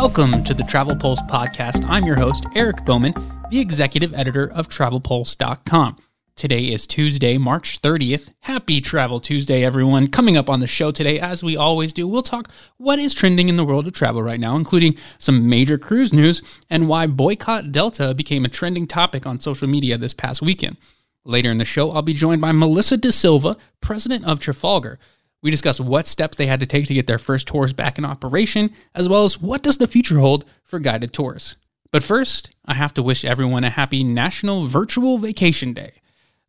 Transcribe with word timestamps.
Welcome 0.00 0.42
to 0.44 0.54
the 0.54 0.62
Travel 0.62 0.96
Pulse 0.96 1.20
podcast. 1.28 1.84
I'm 1.86 2.06
your 2.06 2.16
host, 2.16 2.46
Eric 2.54 2.86
Bowman, 2.86 3.12
the 3.50 3.60
executive 3.60 4.14
editor 4.14 4.50
of 4.50 4.66
TravelPulse.com. 4.66 5.98
Today 6.36 6.64
is 6.64 6.86
Tuesday, 6.86 7.36
March 7.36 7.82
30th. 7.82 8.32
Happy 8.40 8.80
Travel 8.80 9.20
Tuesday, 9.20 9.62
everyone. 9.62 10.08
Coming 10.08 10.38
up 10.38 10.48
on 10.48 10.60
the 10.60 10.66
show 10.66 10.90
today, 10.90 11.20
as 11.20 11.42
we 11.42 11.54
always 11.54 11.92
do, 11.92 12.08
we'll 12.08 12.22
talk 12.22 12.50
what 12.78 12.98
is 12.98 13.12
trending 13.12 13.50
in 13.50 13.58
the 13.58 13.64
world 13.64 13.86
of 13.86 13.92
travel 13.92 14.22
right 14.22 14.40
now, 14.40 14.56
including 14.56 14.96
some 15.18 15.50
major 15.50 15.76
cruise 15.76 16.14
news 16.14 16.40
and 16.70 16.88
why 16.88 17.06
Boycott 17.06 17.70
Delta 17.70 18.14
became 18.14 18.46
a 18.46 18.48
trending 18.48 18.86
topic 18.86 19.26
on 19.26 19.38
social 19.38 19.68
media 19.68 19.98
this 19.98 20.14
past 20.14 20.40
weekend. 20.40 20.78
Later 21.26 21.50
in 21.50 21.58
the 21.58 21.66
show, 21.66 21.90
I'll 21.90 22.00
be 22.00 22.14
joined 22.14 22.40
by 22.40 22.52
Melissa 22.52 22.96
DaSilva, 22.96 23.58
president 23.82 24.24
of 24.24 24.40
Trafalgar. 24.40 24.98
We 25.42 25.50
discuss 25.50 25.80
what 25.80 26.06
steps 26.06 26.36
they 26.36 26.46
had 26.46 26.60
to 26.60 26.66
take 26.66 26.86
to 26.86 26.94
get 26.94 27.06
their 27.06 27.18
first 27.18 27.46
tours 27.46 27.72
back 27.72 27.98
in 27.98 28.04
operation, 28.04 28.74
as 28.94 29.08
well 29.08 29.24
as 29.24 29.40
what 29.40 29.62
does 29.62 29.78
the 29.78 29.86
future 29.86 30.18
hold 30.18 30.44
for 30.64 30.78
guided 30.78 31.12
tours. 31.12 31.56
But 31.90 32.04
first, 32.04 32.50
I 32.66 32.74
have 32.74 32.94
to 32.94 33.02
wish 33.02 33.24
everyone 33.24 33.64
a 33.64 33.70
happy 33.70 34.04
National 34.04 34.66
Virtual 34.66 35.18
Vacation 35.18 35.72
Day. 35.72 35.92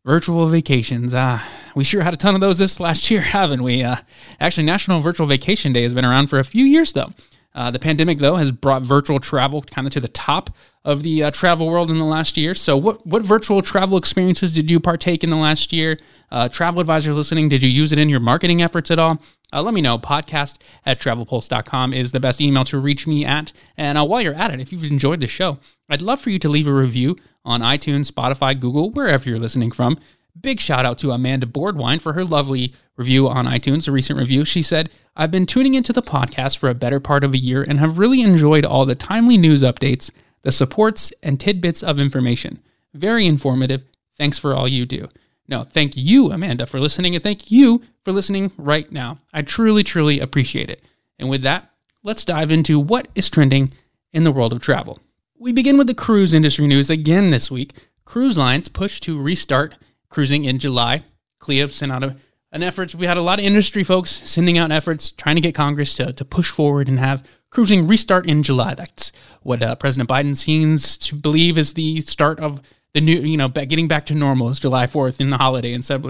Virtual 0.04 0.46
vacations, 0.46 1.14
ah, 1.14 1.48
we 1.76 1.84
sure 1.84 2.02
had 2.02 2.12
a 2.12 2.16
ton 2.16 2.34
of 2.34 2.40
those 2.40 2.58
this 2.58 2.80
last 2.80 3.08
year, 3.10 3.20
haven't 3.20 3.62
we? 3.62 3.82
Uh, 3.82 3.96
actually, 4.40 4.64
National 4.64 5.00
Virtual 5.00 5.26
Vacation 5.26 5.72
Day 5.72 5.82
has 5.82 5.94
been 5.94 6.04
around 6.04 6.28
for 6.28 6.38
a 6.38 6.44
few 6.44 6.64
years, 6.64 6.92
though. 6.92 7.12
Uh, 7.54 7.70
the 7.70 7.78
pandemic, 7.78 8.18
though, 8.18 8.36
has 8.36 8.50
brought 8.50 8.82
virtual 8.82 9.20
travel 9.20 9.62
kind 9.62 9.86
of 9.86 9.92
to 9.92 10.00
the 10.00 10.08
top 10.08 10.50
of 10.84 11.02
the 11.02 11.24
uh, 11.24 11.30
travel 11.30 11.66
world 11.66 11.90
in 11.90 11.98
the 11.98 12.04
last 12.04 12.36
year. 12.36 12.54
So, 12.54 12.76
what 12.76 13.06
what 13.06 13.22
virtual 13.22 13.62
travel 13.62 13.96
experiences 13.96 14.52
did 14.52 14.70
you 14.70 14.80
partake 14.80 15.22
in 15.22 15.30
the 15.30 15.36
last 15.36 15.72
year? 15.72 15.98
Uh, 16.30 16.48
travel 16.48 16.80
advisor 16.80 17.12
listening, 17.12 17.48
did 17.48 17.62
you 17.62 17.68
use 17.68 17.92
it 17.92 17.98
in 17.98 18.08
your 18.08 18.20
marketing 18.20 18.62
efforts 18.62 18.90
at 18.90 18.98
all? 18.98 19.20
Uh, 19.52 19.62
let 19.62 19.74
me 19.74 19.82
know. 19.82 19.98
Podcast 19.98 20.56
at 20.86 20.98
travelpulse.com 20.98 21.92
is 21.92 22.12
the 22.12 22.20
best 22.20 22.40
email 22.40 22.64
to 22.64 22.78
reach 22.78 23.06
me 23.06 23.24
at. 23.24 23.52
And 23.76 23.98
uh, 23.98 24.04
while 24.06 24.22
you're 24.22 24.34
at 24.34 24.50
it, 24.50 24.60
if 24.60 24.72
you've 24.72 24.84
enjoyed 24.84 25.20
the 25.20 25.26
show, 25.26 25.58
I'd 25.90 26.00
love 26.00 26.20
for 26.20 26.30
you 26.30 26.38
to 26.38 26.48
leave 26.48 26.66
a 26.66 26.72
review 26.72 27.16
on 27.44 27.60
iTunes, 27.60 28.10
Spotify, 28.10 28.58
Google, 28.58 28.90
wherever 28.90 29.28
you're 29.28 29.38
listening 29.38 29.70
from. 29.70 29.98
Big 30.40 30.60
shout 30.60 30.86
out 30.86 30.98
to 30.98 31.10
Amanda 31.10 31.46
Boardwine 31.46 31.98
for 31.98 32.14
her 32.14 32.24
lovely 32.24 32.74
review 32.96 33.28
on 33.28 33.46
iTunes, 33.46 33.86
a 33.86 33.92
recent 33.92 34.18
review. 34.18 34.44
She 34.44 34.62
said, 34.62 34.90
I've 35.14 35.30
been 35.30 35.46
tuning 35.46 35.74
into 35.74 35.92
the 35.92 36.02
podcast 36.02 36.56
for 36.56 36.70
a 36.70 36.74
better 36.74 37.00
part 37.00 37.22
of 37.22 37.34
a 37.34 37.38
year 37.38 37.62
and 37.62 37.78
have 37.78 37.98
really 37.98 38.22
enjoyed 38.22 38.64
all 38.64 38.86
the 38.86 38.94
timely 38.94 39.36
news 39.36 39.62
updates, 39.62 40.10
the 40.42 40.52
supports, 40.52 41.12
and 41.22 41.38
tidbits 41.38 41.82
of 41.82 41.98
information. 41.98 42.62
Very 42.94 43.26
informative. 43.26 43.82
Thanks 44.16 44.38
for 44.38 44.54
all 44.54 44.66
you 44.66 44.86
do. 44.86 45.08
No, 45.48 45.64
thank 45.64 45.96
you, 45.96 46.30
Amanda, 46.30 46.66
for 46.66 46.80
listening, 46.80 47.14
and 47.14 47.22
thank 47.22 47.50
you 47.50 47.82
for 48.04 48.12
listening 48.12 48.52
right 48.56 48.90
now. 48.90 49.18
I 49.32 49.42
truly, 49.42 49.82
truly 49.82 50.18
appreciate 50.18 50.70
it. 50.70 50.82
And 51.18 51.28
with 51.28 51.42
that, 51.42 51.70
let's 52.02 52.24
dive 52.24 52.50
into 52.50 52.78
what 52.78 53.08
is 53.14 53.28
trending 53.28 53.72
in 54.12 54.24
the 54.24 54.32
world 54.32 54.52
of 54.52 54.62
travel. 54.62 54.98
We 55.38 55.52
begin 55.52 55.76
with 55.76 55.88
the 55.88 55.94
cruise 55.94 56.32
industry 56.32 56.66
news 56.66 56.88
again 56.88 57.30
this 57.30 57.50
week. 57.50 57.74
Cruise 58.04 58.38
lines 58.38 58.68
push 58.68 59.00
to 59.00 59.20
restart 59.20 59.74
cruising 60.12 60.44
in 60.44 60.58
July. 60.58 61.02
CLIA 61.40 61.68
sent 61.70 61.90
out 61.90 62.04
a, 62.04 62.16
an 62.52 62.62
effort. 62.62 62.94
We 62.94 63.06
had 63.06 63.16
a 63.16 63.22
lot 63.22 63.40
of 63.40 63.44
industry 63.44 63.82
folks 63.82 64.10
sending 64.28 64.58
out 64.58 64.70
efforts 64.70 65.10
trying 65.10 65.36
to 65.36 65.42
get 65.42 65.54
Congress 65.54 65.94
to, 65.94 66.12
to 66.12 66.24
push 66.24 66.50
forward 66.50 66.86
and 66.86 66.98
have 66.98 67.26
cruising 67.50 67.88
restart 67.88 68.28
in 68.28 68.42
July. 68.42 68.74
That's 68.74 69.10
what 69.40 69.62
uh, 69.62 69.74
President 69.76 70.08
Biden 70.08 70.36
seems 70.36 70.96
to 70.98 71.16
believe 71.16 71.56
is 71.56 71.74
the 71.74 72.02
start 72.02 72.38
of 72.40 72.60
the 72.92 73.00
new, 73.00 73.20
you 73.20 73.38
know, 73.38 73.48
getting 73.48 73.88
back 73.88 74.04
to 74.06 74.14
normal 74.14 74.50
is 74.50 74.60
July 74.60 74.86
4th 74.86 75.18
in 75.18 75.30
the 75.30 75.38
holiday. 75.38 75.72
And 75.72 75.84
said 75.84 76.04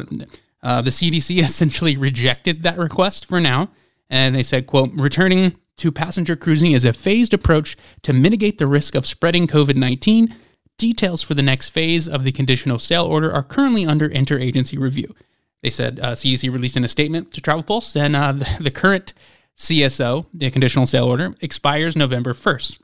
uh, 0.63 0.83
the 0.83 0.91
CDC 0.91 1.41
essentially 1.45 1.97
rejected 1.97 2.65
that 2.65 2.77
request 2.77 3.25
for 3.25 3.41
now. 3.41 3.71
And 4.11 4.35
they 4.35 4.43
said, 4.43 4.67
quote, 4.67 4.91
returning 4.95 5.57
to 5.79 5.93
passenger 5.93 6.37
cruising 6.37 6.73
is 6.73 6.85
a 6.85 6.93
phased 6.93 7.33
approach 7.33 7.77
to 8.03 8.13
mitigate 8.13 8.59
the 8.59 8.67
risk 8.67 8.95
of 8.95 9.07
spreading 9.07 9.47
COVID 9.47 9.77
19 9.77 10.35
Details 10.83 11.23
for 11.23 11.35
the 11.35 11.43
next 11.43 11.69
phase 11.69 12.09
of 12.09 12.25
the 12.25 12.33
conditional 12.33 12.77
sail 12.77 13.05
order 13.05 13.33
are 13.33 13.45
currently 13.45 13.87
under 13.87 14.11
interagency 14.11 14.77
review. 14.77 15.15
They 15.63 15.71
said 15.71 16.01
uh, 16.01 16.11
CDC 16.15 16.53
released 16.53 16.77
in 16.77 16.83
a 16.83 16.89
statement 16.89 17.33
to 17.35 17.41
Travel 17.41 17.63
Pulse, 17.63 17.95
and 17.95 18.17
uh, 18.17 18.33
the, 18.43 18.57
the 18.59 18.71
current 18.73 19.13
CSO, 19.57 20.27
the 20.35 20.51
conditional 20.51 20.87
sail 20.87 21.05
order, 21.05 21.37
expires 21.41 21.95
November 21.95 22.35
1st. 22.35 22.81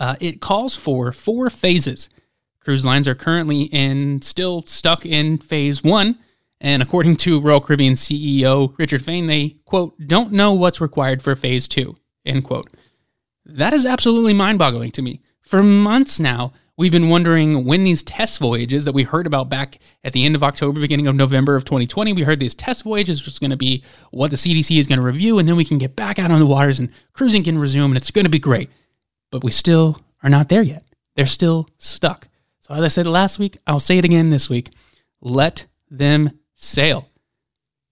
Uh, 0.00 0.16
it 0.18 0.40
calls 0.40 0.74
for 0.74 1.12
four 1.12 1.48
phases. 1.50 2.08
Cruise 2.58 2.84
lines 2.84 3.06
are 3.06 3.14
currently 3.14 3.62
in 3.66 4.20
still 4.20 4.64
stuck 4.66 5.06
in 5.06 5.38
phase 5.38 5.84
one, 5.84 6.18
and 6.60 6.82
according 6.82 7.14
to 7.18 7.40
Royal 7.40 7.60
Caribbean 7.60 7.94
CEO 7.94 8.76
Richard 8.76 9.04
Fain, 9.04 9.28
they 9.28 9.50
quote 9.66 9.94
don't 10.04 10.32
know 10.32 10.52
what's 10.52 10.80
required 10.80 11.22
for 11.22 11.36
phase 11.36 11.68
two. 11.68 11.96
End 12.26 12.42
quote. 12.42 12.66
That 13.46 13.72
is 13.72 13.86
absolutely 13.86 14.32
mind-boggling 14.32 14.90
to 14.90 15.02
me. 15.02 15.20
For 15.40 15.62
months 15.62 16.18
now, 16.18 16.52
We've 16.78 16.92
been 16.92 17.08
wondering 17.08 17.64
when 17.64 17.82
these 17.82 18.04
test 18.04 18.38
voyages 18.38 18.84
that 18.84 18.92
we 18.92 19.02
heard 19.02 19.26
about 19.26 19.48
back 19.48 19.80
at 20.04 20.12
the 20.12 20.24
end 20.24 20.36
of 20.36 20.44
October, 20.44 20.78
beginning 20.78 21.08
of 21.08 21.16
November 21.16 21.56
of 21.56 21.64
2020, 21.64 22.12
we 22.12 22.22
heard 22.22 22.38
these 22.38 22.54
test 22.54 22.84
voyages 22.84 23.24
was 23.24 23.40
going 23.40 23.50
to 23.50 23.56
be 23.56 23.82
what 24.12 24.30
the 24.30 24.36
CDC 24.36 24.78
is 24.78 24.86
going 24.86 25.00
to 25.00 25.04
review, 25.04 25.40
and 25.40 25.48
then 25.48 25.56
we 25.56 25.64
can 25.64 25.78
get 25.78 25.96
back 25.96 26.20
out 26.20 26.30
on 26.30 26.38
the 26.38 26.46
waters 26.46 26.78
and 26.78 26.92
cruising 27.14 27.42
can 27.42 27.58
resume, 27.58 27.90
and 27.90 27.96
it's 27.96 28.12
going 28.12 28.26
to 28.26 28.30
be 28.30 28.38
great. 28.38 28.70
But 29.32 29.42
we 29.42 29.50
still 29.50 30.00
are 30.22 30.30
not 30.30 30.50
there 30.50 30.62
yet. 30.62 30.84
They're 31.16 31.26
still 31.26 31.68
stuck. 31.78 32.28
So, 32.60 32.74
as 32.74 32.84
I 32.84 32.88
said 32.88 33.08
last 33.08 33.40
week, 33.40 33.56
I'll 33.66 33.80
say 33.80 33.98
it 33.98 34.04
again 34.04 34.30
this 34.30 34.48
week 34.48 34.70
let 35.20 35.66
them 35.90 36.38
sail. 36.54 37.08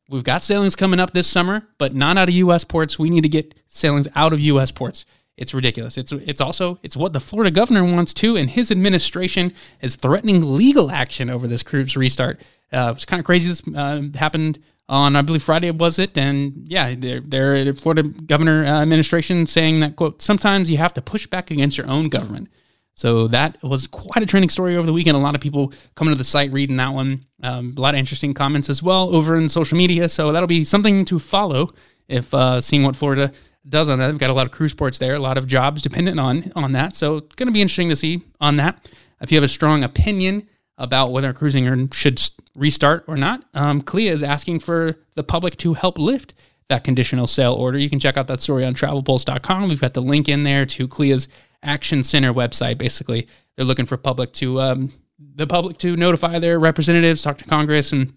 We've 0.08 0.22
got 0.22 0.44
sailings 0.44 0.76
coming 0.76 1.00
up 1.00 1.12
this 1.12 1.26
summer, 1.26 1.66
but 1.78 1.92
not 1.92 2.16
out 2.19 2.28
of 2.28 2.34
U.S. 2.36 2.62
ports. 2.62 3.00
We 3.00 3.10
need 3.10 3.22
to 3.22 3.28
get 3.28 3.56
sailings 3.66 4.06
out 4.14 4.32
of 4.32 4.38
U.S. 4.38 4.70
ports. 4.70 5.04
It's 5.36 5.52
ridiculous. 5.52 5.98
It's 5.98 6.12
it's 6.12 6.41
also 6.41 6.78
it's 6.82 6.97
what 6.97 7.12
the 7.12 7.20
Florida 7.20 7.50
governor 7.50 7.84
wants 7.84 8.14
too, 8.14 8.36
and 8.36 8.48
his 8.48 8.70
administration 8.70 9.52
is 9.82 9.97
threatening 9.97 10.56
legal 10.56 10.91
action 10.91 11.28
over 11.28 11.47
this 11.47 11.62
cruise 11.62 11.97
restart. 11.97 12.41
Uh, 12.72 12.92
it's 12.97 13.04
kind 13.04 13.20
of 13.20 13.26
crazy. 13.26 13.48
This 13.48 13.62
uh, 13.75 14.02
happened 14.14 14.58
on 14.88 15.14
I 15.14 15.22
believe 15.22 15.42
Friday 15.42 15.70
was 15.70 15.98
it, 15.98 16.16
and 16.16 16.64
yeah, 16.66 16.94
they're, 16.96 17.20
they're 17.20 17.64
the 17.64 17.75
Florida 17.75 18.04
governor 18.04 18.64
uh, 18.64 18.80
administration 18.80 19.44
saying 19.46 19.80
that 19.80 19.96
quote 19.96 20.22
sometimes 20.22 20.70
you 20.70 20.78
have 20.78 20.94
to 20.94 21.02
push 21.02 21.26
back 21.26 21.50
against 21.50 21.76
your 21.76 21.88
own 21.88 22.08
government. 22.08 22.48
So 22.94 23.28
that 23.28 23.62
was 23.62 23.86
quite 23.86 24.22
a 24.22 24.26
trending 24.26 24.48
story 24.48 24.75
over 24.75 24.86
the 24.86 24.92
weekend. 24.92 25.19
A 25.19 25.20
lot 25.20 25.34
of 25.34 25.42
people 25.42 25.70
coming 25.96 26.14
to 26.14 26.19
the 26.19 26.25
site 26.25 26.50
reading 26.50 26.76
that 26.76 26.94
one. 26.94 27.26
Um, 27.42 27.75
a 27.76 27.80
lot 27.80 27.92
of 27.92 27.98
interesting 27.98 28.32
comments 28.32 28.70
as 28.70 28.82
well 28.82 29.14
over 29.14 29.36
in 29.36 29.50
social 29.50 29.76
media. 29.76 30.08
So 30.08 30.32
that'll 30.32 30.46
be 30.46 30.64
something 30.64 31.04
to 31.04 31.19
follow 31.19 31.69
if 32.08 32.32
uh, 32.32 32.62
seeing 32.62 32.84
what 32.84 32.96
Florida 32.96 33.32
does 33.69 33.88
on 33.88 33.99
that. 33.99 34.09
They've 34.09 34.19
got 34.19 34.31
a 34.31 34.34
lot 34.34 34.47
of 34.47 34.53
cruise 34.53 34.75
ports 34.75 34.99
there, 34.99 35.15
a 35.15 35.19
lot 35.19 35.38
of 35.38 35.47
jobs 35.47 35.82
dependent 35.82 36.21
on 36.21 36.53
on 36.54 36.72
that. 36.72 36.94
So 36.97 37.19
it's 37.19 37.34
going 37.34 37.49
to 37.49 37.53
be 37.53 37.60
interesting 37.60 37.88
to 37.88 37.97
see 37.97 38.22
on 38.41 38.56
that. 38.56 38.88
If 39.21 39.32
you 39.32 39.37
have 39.37 39.44
a 39.44 39.49
strong 39.49 39.82
opinion 39.82 40.49
about 40.78 41.10
whether 41.10 41.32
cruising 41.32 41.91
should 41.91 42.21
restart 42.55 43.05
or 43.06 43.16
not, 43.16 43.44
um, 43.55 43.81
CLIA 43.81 44.12
is 44.12 44.22
asking 44.22 44.60
for 44.60 44.97
the 45.15 45.25
public 45.25 45.56
to 45.59 45.75
help 45.75 45.99
lift 45.99 46.34
that 46.69 46.84
conditional 46.84 47.26
sail 47.26 47.55
order. 47.55 47.78
You 47.78 47.88
can 47.88 48.00
check 48.00 48.16
out 48.16 48.26
that 48.26 48.43
story 48.43 48.65
on 48.65 48.75
travelpulse.com. 48.75 49.69
We've 49.69 49.81
got 49.81 49.94
the 49.94 50.03
link 50.03 50.28
in 50.28 50.43
there 50.43 50.66
to 50.66 50.88
CLIA's 50.88 51.28
Action 51.62 52.03
Center 52.03 52.32
website. 52.32 52.78
Basically, 52.78 53.26
they're 53.56 53.65
looking 53.65 53.87
for 53.87 53.97
public 53.97 54.32
to 54.34 54.60
um, 54.60 54.93
the 55.19 55.47
public 55.47 55.78
to 55.78 55.97
notify 55.97 56.38
their 56.38 56.59
representatives, 56.59 57.22
talk 57.22 57.38
to 57.38 57.44
Congress, 57.44 57.93
and 57.93 58.15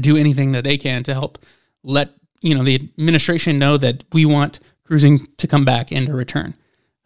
do 0.00 0.16
anything 0.16 0.52
that 0.52 0.64
they 0.64 0.78
can 0.78 1.02
to 1.04 1.12
help 1.12 1.38
let 1.82 2.10
you 2.40 2.54
know 2.54 2.64
the 2.64 2.76
administration 2.98 3.58
know 3.58 3.76
that 3.76 4.04
we 4.12 4.24
want 4.24 4.60
cruising 4.84 5.26
to 5.36 5.46
come 5.46 5.64
back 5.64 5.92
and 5.92 6.06
to 6.06 6.12
return. 6.12 6.56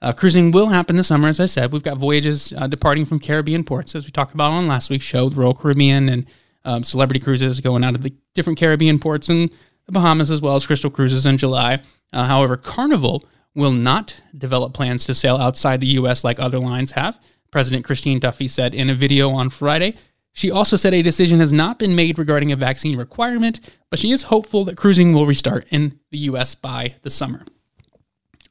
Uh, 0.02 0.12
cruising 0.12 0.50
will 0.50 0.66
happen 0.66 0.96
this 0.96 1.08
summer, 1.08 1.28
as 1.28 1.40
I 1.40 1.46
said. 1.46 1.72
We've 1.72 1.82
got 1.82 1.96
voyages 1.96 2.52
uh, 2.56 2.66
departing 2.66 3.06
from 3.06 3.18
Caribbean 3.18 3.64
ports, 3.64 3.94
as 3.94 4.04
we 4.04 4.10
talked 4.10 4.34
about 4.34 4.52
on 4.52 4.66
last 4.66 4.90
week's 4.90 5.04
show, 5.04 5.28
the 5.28 5.36
Royal 5.36 5.54
Caribbean 5.54 6.08
and 6.08 6.26
um, 6.64 6.84
celebrity 6.84 7.20
cruises 7.20 7.60
going 7.60 7.84
out 7.84 7.94
of 7.94 8.02
the 8.02 8.12
different 8.34 8.58
Caribbean 8.58 8.98
ports 8.98 9.28
and 9.28 9.50
the 9.86 9.92
Bahamas, 9.92 10.30
as 10.30 10.42
well 10.42 10.56
as 10.56 10.66
Crystal 10.66 10.90
Cruises 10.90 11.24
in 11.24 11.38
July. 11.38 11.80
Uh, 12.12 12.24
however, 12.24 12.56
Carnival 12.56 13.24
will 13.54 13.72
not 13.72 14.16
develop 14.36 14.74
plans 14.74 15.06
to 15.06 15.14
sail 15.14 15.36
outside 15.36 15.80
the 15.80 15.86
U.S. 15.86 16.24
like 16.24 16.38
other 16.38 16.58
lines 16.58 16.90
have. 16.92 17.18
President 17.50 17.84
Christine 17.84 18.18
Duffy 18.18 18.48
said 18.48 18.74
in 18.74 18.90
a 18.90 18.94
video 18.94 19.30
on 19.30 19.48
Friday. 19.48 19.94
She 20.32 20.50
also 20.50 20.76
said 20.76 20.92
a 20.92 21.00
decision 21.00 21.40
has 21.40 21.54
not 21.54 21.78
been 21.78 21.94
made 21.94 22.18
regarding 22.18 22.52
a 22.52 22.56
vaccine 22.56 22.98
requirement, 22.98 23.60
but 23.88 23.98
she 23.98 24.12
is 24.12 24.24
hopeful 24.24 24.64
that 24.64 24.76
cruising 24.76 25.14
will 25.14 25.24
restart 25.24 25.66
in 25.70 25.98
the 26.10 26.18
U.S. 26.18 26.54
by 26.54 26.96
the 27.02 27.08
summer. 27.08 27.46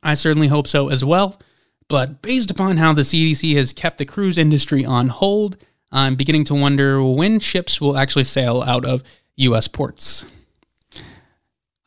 I 0.06 0.14
certainly 0.14 0.48
hope 0.48 0.68
so 0.68 0.90
as 0.90 1.04
well. 1.04 1.42
But 1.88 2.22
based 2.22 2.52
upon 2.52 2.78
how 2.78 2.94
the 2.94 3.02
CDC 3.02 3.56
has 3.56 3.74
kept 3.74 3.98
the 3.98 4.06
cruise 4.06 4.38
industry 4.38 4.86
on 4.86 5.10
hold, 5.10 5.58
I'm 5.92 6.16
beginning 6.16 6.46
to 6.46 6.56
wonder 6.56 7.04
when 7.04 7.40
ships 7.40 7.82
will 7.82 7.98
actually 7.98 8.24
sail 8.24 8.62
out 8.62 8.86
of 8.86 9.04
US 9.36 9.68
ports. 9.68 10.24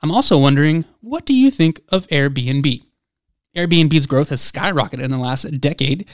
I'm 0.02 0.10
also 0.10 0.38
wondering 0.38 0.84
what 1.00 1.24
do 1.24 1.32
you 1.32 1.50
think 1.50 1.80
of 1.88 2.06
Airbnb? 2.08 2.84
Airbnb's 3.56 4.06
growth 4.06 4.28
has 4.28 4.40
skyrocketed 4.40 5.02
in 5.02 5.10
the 5.10 5.18
last 5.18 5.42
decade. 5.60 6.08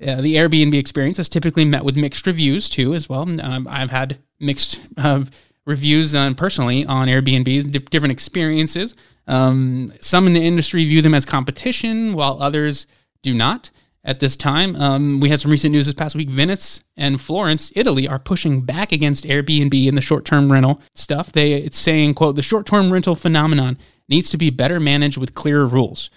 Uh, 0.00 0.20
the 0.20 0.36
Airbnb 0.36 0.74
experience 0.74 1.16
has 1.16 1.28
typically 1.28 1.64
met 1.64 1.84
with 1.84 1.96
mixed 1.96 2.26
reviews 2.26 2.68
too, 2.68 2.94
as 2.94 3.08
well. 3.08 3.22
Um, 3.40 3.66
I've 3.68 3.90
had 3.90 4.18
mixed 4.38 4.80
uh, 4.96 5.24
reviews 5.64 6.14
on 6.14 6.34
personally 6.34 6.84
on 6.84 7.08
Airbnb's 7.08 7.66
different 7.66 8.12
experiences. 8.12 8.94
Um, 9.26 9.88
some 10.00 10.26
in 10.26 10.32
the 10.32 10.44
industry 10.44 10.84
view 10.84 11.02
them 11.02 11.14
as 11.14 11.24
competition, 11.24 12.14
while 12.14 12.40
others 12.40 12.86
do 13.22 13.34
not. 13.34 13.70
At 14.04 14.20
this 14.20 14.36
time, 14.36 14.76
um, 14.76 15.18
we 15.18 15.30
had 15.30 15.40
some 15.40 15.50
recent 15.50 15.72
news 15.72 15.86
this 15.86 15.94
past 15.94 16.14
week. 16.14 16.30
Venice 16.30 16.84
and 16.96 17.20
Florence, 17.20 17.72
Italy, 17.74 18.06
are 18.06 18.20
pushing 18.20 18.60
back 18.60 18.92
against 18.92 19.24
Airbnb 19.24 19.88
and 19.88 19.98
the 19.98 20.02
short-term 20.02 20.52
rental 20.52 20.80
stuff. 20.94 21.32
They 21.32 21.54
it's 21.54 21.76
saying, 21.76 22.14
"quote 22.14 22.36
The 22.36 22.42
short-term 22.42 22.92
rental 22.92 23.16
phenomenon 23.16 23.78
needs 24.08 24.30
to 24.30 24.36
be 24.36 24.50
better 24.50 24.78
managed 24.78 25.18
with 25.18 25.34
clearer 25.34 25.66
rules." 25.66 26.08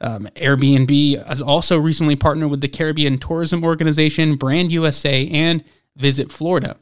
Um, 0.00 0.28
Airbnb 0.36 1.26
has 1.26 1.42
also 1.42 1.78
recently 1.78 2.16
partnered 2.16 2.50
with 2.50 2.62
the 2.62 2.68
Caribbean 2.68 3.18
Tourism 3.18 3.64
Organization, 3.64 4.36
Brand 4.36 4.72
USA, 4.72 5.28
and 5.28 5.62
Visit 5.94 6.32
Florida. 6.32 6.78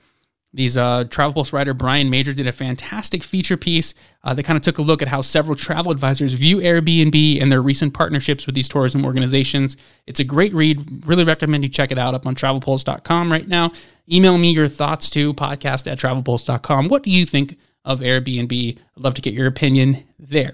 These 0.55 0.77
uh, 0.77 1.05
Travel 1.11 1.35
Pulse 1.35 1.53
writer 1.53 1.75
Brian 1.75 2.09
Major 2.09 2.33
did 2.33 2.47
a 2.47 2.53
fantastic 2.53 3.25
feature 3.25 3.57
piece 3.57 3.93
uh, 4.23 4.35
that 4.35 4.45
kind 4.45 4.57
of 4.57 4.63
took 4.63 4.79
a 4.79 4.83
look 4.83 5.03
at 5.03 5.09
how 5.09 5.21
several 5.21 5.57
travel 5.57 5.91
advisors 5.91 6.33
view 6.33 6.59
Airbnb 6.59 7.43
and 7.43 7.51
their 7.51 7.61
recent 7.61 7.93
partnerships 7.93 8.47
with 8.47 8.55
these 8.55 8.69
tourism 8.69 9.05
organizations. 9.05 9.77
It's 10.07 10.21
a 10.21 10.25
great 10.25 10.55
read. 10.55 11.05
Really 11.07 11.25
recommend 11.25 11.65
you 11.65 11.71
check 11.71 11.91
it 11.91 11.99
out 11.99 12.15
up 12.15 12.25
on 12.25 12.37
travelpulse.com 12.37 13.33
right 13.33 13.49
now. 13.49 13.73
Email 14.11 14.39
me 14.39 14.53
your 14.53 14.69
thoughts 14.69 15.11
to 15.11 15.35
podcast 15.35 15.91
at 15.91 15.99
travelpulse.com. 15.99 16.89
What 16.89 17.03
do 17.03 17.11
you 17.11 17.27
think 17.27 17.59
of 17.85 17.99
Airbnb? 17.99 18.79
I'd 18.79 19.03
love 19.03 19.15
to 19.15 19.23
get 19.23 19.35
your 19.35 19.49
opinion 19.49 20.05
there. 20.21 20.53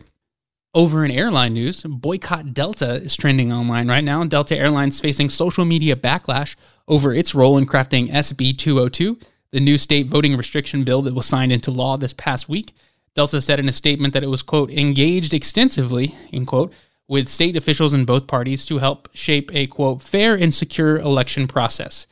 Over 0.72 1.04
in 1.04 1.10
airline 1.10 1.54
news, 1.54 1.82
boycott 1.82 2.54
Delta 2.54 2.94
is 2.94 3.16
trending 3.16 3.52
online 3.52 3.88
right 3.88 4.04
now. 4.04 4.24
Delta 4.24 4.56
Airlines 4.56 5.00
facing 5.00 5.28
social 5.28 5.64
media 5.64 5.96
backlash 5.96 6.54
over 6.86 7.12
its 7.12 7.34
role 7.34 7.58
in 7.58 7.66
crafting 7.66 8.08
SB 8.08 8.56
202 8.56 9.18
the 9.52 9.60
new 9.60 9.78
state 9.78 10.06
voting 10.06 10.36
restriction 10.36 10.84
bill 10.84 11.02
that 11.02 11.14
was 11.14 11.26
signed 11.26 11.52
into 11.52 11.70
law 11.70 11.96
this 11.96 12.12
past 12.12 12.48
week. 12.48 12.74
Delta 13.14 13.42
said 13.42 13.58
in 13.58 13.68
a 13.68 13.72
statement 13.72 14.14
that 14.14 14.22
it 14.22 14.28
was, 14.28 14.42
quote, 14.42 14.70
engaged 14.70 15.34
extensively, 15.34 16.14
in 16.30 16.46
quote, 16.46 16.72
with 17.08 17.28
state 17.28 17.56
officials 17.56 17.92
in 17.92 18.04
both 18.04 18.28
parties 18.28 18.64
to 18.66 18.78
help 18.78 19.08
shape 19.12 19.50
a, 19.52 19.66
quote, 19.66 20.00
fair 20.00 20.34
and 20.36 20.54
secure 20.54 20.98
election 20.98 21.48
process. 21.48 22.06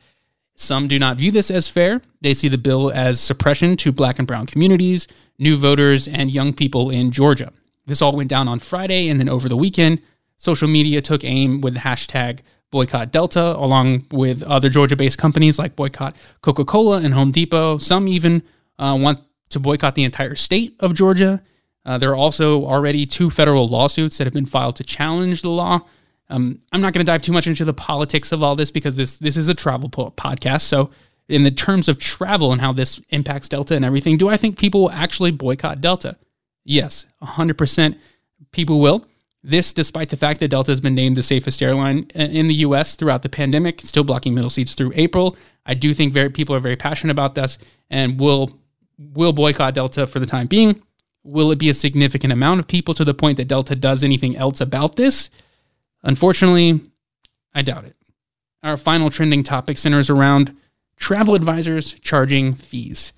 Some 0.55 0.89
do 0.89 0.99
not 0.99 1.15
view 1.15 1.31
this 1.31 1.49
as 1.49 1.69
fair. 1.69 2.01
They 2.19 2.33
see 2.33 2.49
the 2.49 2.57
bill 2.57 2.91
as 2.91 3.21
suppression 3.21 3.77
to 3.77 3.93
black 3.93 4.19
and 4.19 4.27
brown 4.27 4.45
communities, 4.45 5.07
new 5.37 5.55
voters, 5.55 6.05
and 6.05 6.29
young 6.29 6.51
people 6.53 6.89
in 6.89 7.11
Georgia. 7.11 7.53
This 7.85 8.01
all 8.01 8.15
went 8.15 8.29
down 8.29 8.49
on 8.49 8.59
Friday, 8.59 9.07
and 9.07 9.21
then 9.21 9.29
over 9.29 9.47
the 9.47 9.55
weekend, 9.55 10.01
social 10.35 10.67
media 10.67 11.01
took 11.01 11.23
aim 11.23 11.61
with 11.61 11.75
the 11.75 11.79
hashtag 11.79 12.39
boycott 12.71 13.11
Delta, 13.11 13.55
along 13.55 14.05
with 14.11 14.43
other 14.43 14.69
Georgia 14.69 14.95
based 14.95 15.17
companies 15.17 15.57
like 15.57 15.75
boycott 15.75 16.15
Coca 16.41 16.65
Cola 16.65 17.01
and 17.01 17.13
Home 17.13 17.31
Depot. 17.31 17.77
Some 17.77 18.07
even 18.07 18.43
uh, 18.77 18.97
want 18.99 19.21
to 19.49 19.59
boycott 19.59 19.95
the 19.95 20.03
entire 20.03 20.35
state 20.35 20.75
of 20.79 20.93
Georgia. 20.93 21.41
Uh, 21.85 21.97
there 21.97 22.11
are 22.11 22.15
also 22.15 22.65
already 22.65 23.05
two 23.05 23.29
federal 23.29 23.67
lawsuits 23.67 24.17
that 24.17 24.25
have 24.25 24.33
been 24.33 24.45
filed 24.45 24.75
to 24.75 24.83
challenge 24.83 25.41
the 25.41 25.49
law. 25.49 25.79
Um, 26.29 26.61
I'm 26.71 26.81
not 26.81 26.93
going 26.93 27.03
to 27.03 27.11
dive 27.11 27.23
too 27.23 27.31
much 27.31 27.47
into 27.47 27.65
the 27.65 27.73
politics 27.73 28.31
of 28.31 28.43
all 28.43 28.55
this 28.55 28.69
because 28.69 28.95
this 28.95 29.17
this 29.17 29.35
is 29.35 29.47
a 29.47 29.55
travel 29.55 29.89
podcast. 29.89 30.61
So, 30.61 30.91
in 31.27 31.43
the 31.43 31.51
terms 31.51 31.87
of 31.87 31.97
travel 31.97 32.51
and 32.51 32.61
how 32.61 32.73
this 32.73 33.01
impacts 33.09 33.49
Delta 33.49 33.75
and 33.75 33.83
everything, 33.83 34.17
do 34.17 34.29
I 34.29 34.37
think 34.37 34.57
people 34.57 34.81
will 34.81 34.91
actually 34.91 35.31
boycott 35.31 35.81
Delta? 35.81 36.17
Yes, 36.65 37.05
100% 37.23 37.97
people 38.51 38.79
will. 38.79 39.05
This, 39.41 39.71
despite 39.71 40.09
the 40.09 40.17
fact 40.17 40.41
that 40.41 40.49
Delta 40.49 40.71
has 40.71 40.81
been 40.81 40.95
named 40.95 41.15
the 41.15 41.23
safest 41.23 41.61
airline 41.61 42.03
in 42.13 42.47
the 42.47 42.55
U.S. 42.55 42.95
throughout 42.95 43.23
the 43.23 43.29
pandemic, 43.29 43.79
still 43.81 44.03
blocking 44.03 44.33
middle 44.33 44.49
seats 44.49 44.75
through 44.75 44.91
April. 44.95 45.37
I 45.65 45.75
do 45.75 45.93
think 45.93 46.11
very 46.11 46.29
people 46.29 46.53
are 46.55 46.59
very 46.59 46.75
passionate 46.75 47.11
about 47.11 47.35
this 47.35 47.57
and 47.89 48.19
will 48.19 48.59
will 48.97 49.31
boycott 49.31 49.73
Delta 49.73 50.05
for 50.07 50.19
the 50.19 50.25
time 50.25 50.47
being. 50.47 50.81
Will 51.23 51.51
it 51.51 51.59
be 51.59 51.69
a 51.69 51.73
significant 51.73 52.33
amount 52.33 52.59
of 52.59 52.67
people 52.67 52.93
to 52.95 53.05
the 53.05 53.13
point 53.13 53.37
that 53.37 53.47
Delta 53.47 53.75
does 53.75 54.03
anything 54.03 54.35
else 54.35 54.59
about 54.59 54.97
this? 54.97 55.29
Unfortunately, 56.03 56.81
I 57.53 57.61
doubt 57.61 57.85
it. 57.85 57.95
Our 58.61 58.75
final 58.75 59.09
trending 59.09 59.43
topic 59.43 59.77
centers 59.77 60.09
around 60.09 60.55
travel 60.97 61.33
advisors 61.33 61.93
charging 61.93 62.55
fees. 62.55 63.13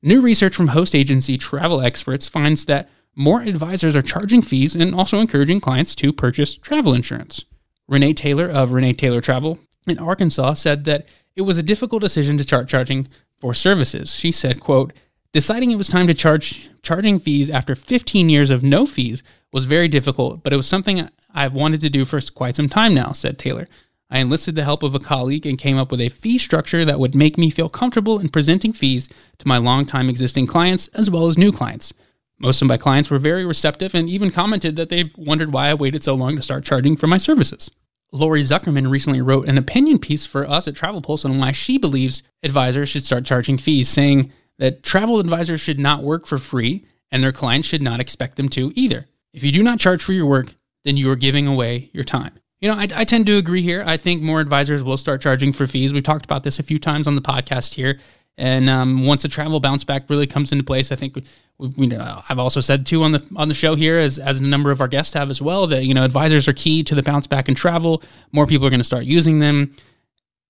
New 0.00 0.20
research 0.20 0.54
from 0.54 0.68
host 0.68 0.94
agency 0.94 1.36
Travel 1.36 1.80
Experts 1.80 2.28
finds 2.28 2.66
that 2.66 2.88
more 3.16 3.40
advisors 3.40 3.96
are 3.96 4.02
charging 4.02 4.42
fees 4.42 4.74
and 4.74 4.94
also 4.94 5.18
encouraging 5.18 5.60
clients 5.60 5.94
to 5.96 6.12
purchase 6.12 6.56
travel 6.56 6.94
insurance. 6.94 7.44
Renee 7.88 8.12
Taylor 8.12 8.48
of 8.48 8.72
Renee 8.72 8.92
Taylor 8.92 9.20
Travel 9.20 9.58
in 9.86 9.98
Arkansas 9.98 10.54
said 10.54 10.84
that 10.84 11.06
it 11.34 11.42
was 11.42 11.56
a 11.56 11.62
difficult 11.62 12.02
decision 12.02 12.36
to 12.36 12.44
start 12.44 12.68
charging 12.68 13.08
for 13.40 13.54
services. 13.54 14.14
She 14.14 14.32
said, 14.32 14.60
quote, 14.60 14.92
deciding 15.32 15.70
it 15.70 15.76
was 15.76 15.88
time 15.88 16.06
to 16.06 16.14
charge 16.14 16.70
charging 16.82 17.18
fees 17.18 17.48
after 17.48 17.74
15 17.74 18.28
years 18.28 18.50
of 18.50 18.62
no 18.62 18.86
fees 18.86 19.22
was 19.52 19.64
very 19.64 19.88
difficult, 19.88 20.42
but 20.42 20.52
it 20.52 20.56
was 20.56 20.66
something 20.66 21.08
I've 21.34 21.54
wanted 21.54 21.80
to 21.80 21.90
do 21.90 22.04
for 22.04 22.20
quite 22.34 22.56
some 22.56 22.68
time 22.68 22.94
now, 22.94 23.12
said 23.12 23.38
Taylor. 23.38 23.68
I 24.10 24.20
enlisted 24.20 24.54
the 24.54 24.64
help 24.64 24.82
of 24.82 24.94
a 24.94 25.00
colleague 25.00 25.46
and 25.46 25.58
came 25.58 25.78
up 25.78 25.90
with 25.90 26.00
a 26.00 26.10
fee 26.10 26.38
structure 26.38 26.84
that 26.84 27.00
would 27.00 27.14
make 27.14 27.36
me 27.36 27.50
feel 27.50 27.68
comfortable 27.68 28.18
in 28.18 28.28
presenting 28.28 28.72
fees 28.72 29.08
to 29.38 29.48
my 29.48 29.58
longtime 29.58 30.08
existing 30.08 30.46
clients 30.46 30.88
as 30.88 31.10
well 31.10 31.26
as 31.26 31.36
new 31.36 31.50
clients. 31.50 31.92
Most 32.38 32.60
of 32.60 32.68
my 32.68 32.76
clients 32.76 33.10
were 33.10 33.18
very 33.18 33.44
receptive 33.46 33.94
and 33.94 34.08
even 34.08 34.30
commented 34.30 34.76
that 34.76 34.88
they 34.88 35.10
wondered 35.16 35.52
why 35.52 35.68
I 35.68 35.74
waited 35.74 36.04
so 36.04 36.14
long 36.14 36.36
to 36.36 36.42
start 36.42 36.64
charging 36.64 36.96
for 36.96 37.06
my 37.06 37.16
services. 37.16 37.70
Lori 38.12 38.42
Zuckerman 38.42 38.90
recently 38.90 39.20
wrote 39.20 39.48
an 39.48 39.58
opinion 39.58 39.98
piece 39.98 40.26
for 40.26 40.48
us 40.48 40.68
at 40.68 40.76
Travel 40.76 41.02
Pulse 41.02 41.24
on 41.24 41.38
why 41.38 41.52
she 41.52 41.78
believes 41.78 42.22
advisors 42.42 42.88
should 42.88 43.04
start 43.04 43.24
charging 43.24 43.58
fees, 43.58 43.88
saying 43.88 44.32
that 44.58 44.82
travel 44.82 45.18
advisors 45.18 45.60
should 45.60 45.78
not 45.78 46.02
work 46.02 46.26
for 46.26 46.38
free 46.38 46.84
and 47.10 47.22
their 47.22 47.32
clients 47.32 47.68
should 47.68 47.82
not 47.82 48.00
expect 48.00 48.36
them 48.36 48.48
to 48.50 48.72
either. 48.74 49.06
If 49.32 49.42
you 49.42 49.52
do 49.52 49.62
not 49.62 49.78
charge 49.78 50.02
for 50.02 50.12
your 50.12 50.26
work, 50.26 50.54
then 50.84 50.96
you 50.96 51.10
are 51.10 51.16
giving 51.16 51.46
away 51.46 51.90
your 51.92 52.04
time. 52.04 52.38
You 52.60 52.68
know, 52.68 52.74
I, 52.74 52.88
I, 52.94 53.04
tend 53.04 53.26
to 53.26 53.36
agree 53.36 53.60
here. 53.60 53.84
I 53.86 53.98
think 53.98 54.22
more 54.22 54.40
advisors 54.40 54.82
will 54.82 54.96
start 54.96 55.20
charging 55.20 55.52
for 55.52 55.66
fees. 55.66 55.92
We've 55.92 56.02
talked 56.02 56.24
about 56.24 56.42
this 56.42 56.58
a 56.58 56.62
few 56.62 56.78
times 56.78 57.06
on 57.06 57.14
the 57.14 57.20
podcast 57.20 57.74
here. 57.74 58.00
And 58.38 58.68
um, 58.68 59.06
once 59.06 59.22
the 59.22 59.28
travel 59.28 59.60
bounce 59.60 59.82
back 59.82 60.10
really 60.10 60.26
comes 60.26 60.52
into 60.52 60.62
place, 60.62 60.92
I 60.92 60.96
think 60.96 61.16
we, 61.58 61.68
we, 61.76 61.86
know, 61.86 62.20
I've 62.28 62.38
also 62.38 62.60
said 62.60 62.84
too 62.84 63.02
on 63.02 63.12
the 63.12 63.26
on 63.34 63.48
the 63.48 63.54
show 63.54 63.74
here, 63.74 63.98
as 63.98 64.18
as 64.18 64.40
a 64.40 64.44
number 64.44 64.70
of 64.70 64.80
our 64.80 64.88
guests 64.88 65.14
have 65.14 65.30
as 65.30 65.40
well, 65.40 65.66
that 65.68 65.84
you 65.84 65.94
know 65.94 66.04
advisors 66.04 66.46
are 66.46 66.52
key 66.52 66.82
to 66.84 66.94
the 66.94 67.02
bounce 67.02 67.26
back 67.26 67.48
and 67.48 67.56
travel. 67.56 68.02
More 68.32 68.46
people 68.46 68.66
are 68.66 68.70
going 68.70 68.80
to 68.80 68.84
start 68.84 69.04
using 69.04 69.38
them. 69.38 69.72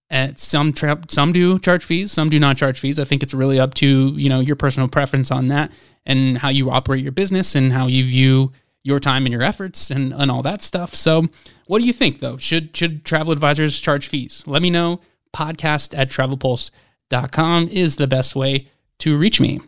At 0.09 0.39
some 0.39 0.73
tra- 0.73 1.03
some 1.09 1.33
do 1.33 1.59
charge 1.59 1.85
fees, 1.85 2.13
some 2.13 2.29
do 2.29 2.39
not 2.41 2.57
charge 2.57 2.79
fees. 2.79 2.99
I 2.99 3.05
think 3.05 3.23
it's 3.23 3.35
really 3.35 3.59
up 3.59 3.75
to 3.75 4.15
you 4.17 4.29
know 4.29 4.41
your 4.41 4.57
personal 4.57 4.89
preference 4.89 5.31
on 5.31 5.49
that 5.49 5.71
and 6.05 6.39
how 6.39 6.49
you 6.49 6.71
operate 6.71 7.03
your 7.03 7.13
business 7.13 7.55
and 7.55 7.73
how 7.73 7.87
you 7.87 8.05
view 8.05 8.53
your 8.85 9.01
time 9.01 9.27
and 9.27 9.33
your 9.33 9.43
efforts 9.43 9.91
and, 9.91 10.13
and 10.13 10.31
all 10.31 10.43
that 10.43 10.63
stuff. 10.63 10.95
So, 10.95 11.25
what 11.67 11.81
do 11.81 11.87
you 11.87 11.93
think 11.93 12.19
though? 12.19 12.37
Should 12.37 12.77
should 12.77 13.05
travel 13.05 13.33
advisors 13.33 13.79
charge 13.81 14.09
fees? 14.09 14.43
Let 14.47 14.63
me 14.63 14.71
know. 14.71 15.01
Podcast 15.33 15.97
at 15.97 16.09
travelpulse.com 16.09 16.86
com 17.11 17.69
is 17.69 17.97
the 17.97 18.07
best 18.07 18.37
way 18.37 18.69
to 18.99 19.17
reach 19.17 19.41
me. 19.41 19.61